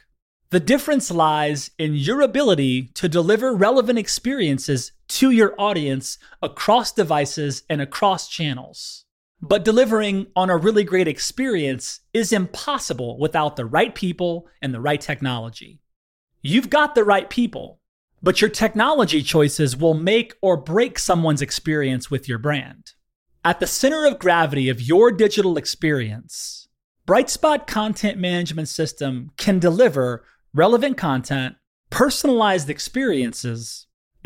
[0.50, 7.64] The difference lies in your ability to deliver relevant experiences to your audience across devices
[7.72, 9.06] and across channels.
[9.42, 14.80] But delivering on a really great experience is impossible without the right people and the
[14.80, 15.82] right technology.
[16.44, 17.80] You've got the right people,
[18.22, 22.94] But your technology choices will make or break someone's experience with your brand.
[23.46, 26.68] At the center of gravity of your digital experience,
[27.08, 31.56] Brightspot Content Management System can deliver relevant content,
[31.90, 33.87] personalized experiences,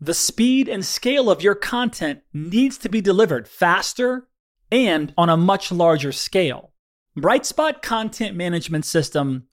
[0.00, 4.28] The speed and scale of your content needs to be delivered faster
[4.70, 6.72] and on a much larger scale.
[7.16, 9.46] Brightspot Content Management System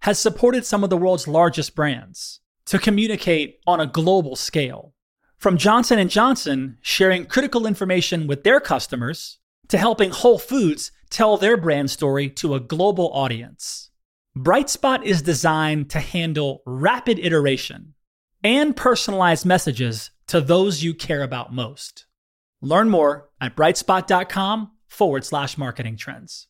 [0.00, 4.94] has supported some of the world's largest brands to communicate on a global scale.
[5.36, 9.38] From Johnson & Johnson sharing critical information with their customers
[9.68, 13.90] to helping Whole Foods tell their brand story to a global audience.
[14.36, 17.94] Brightspot is designed to handle rapid iteration
[18.42, 22.06] and personalized messages to those you care about most.
[22.60, 26.46] Learn more at brightspot.com forward slash marketing trends.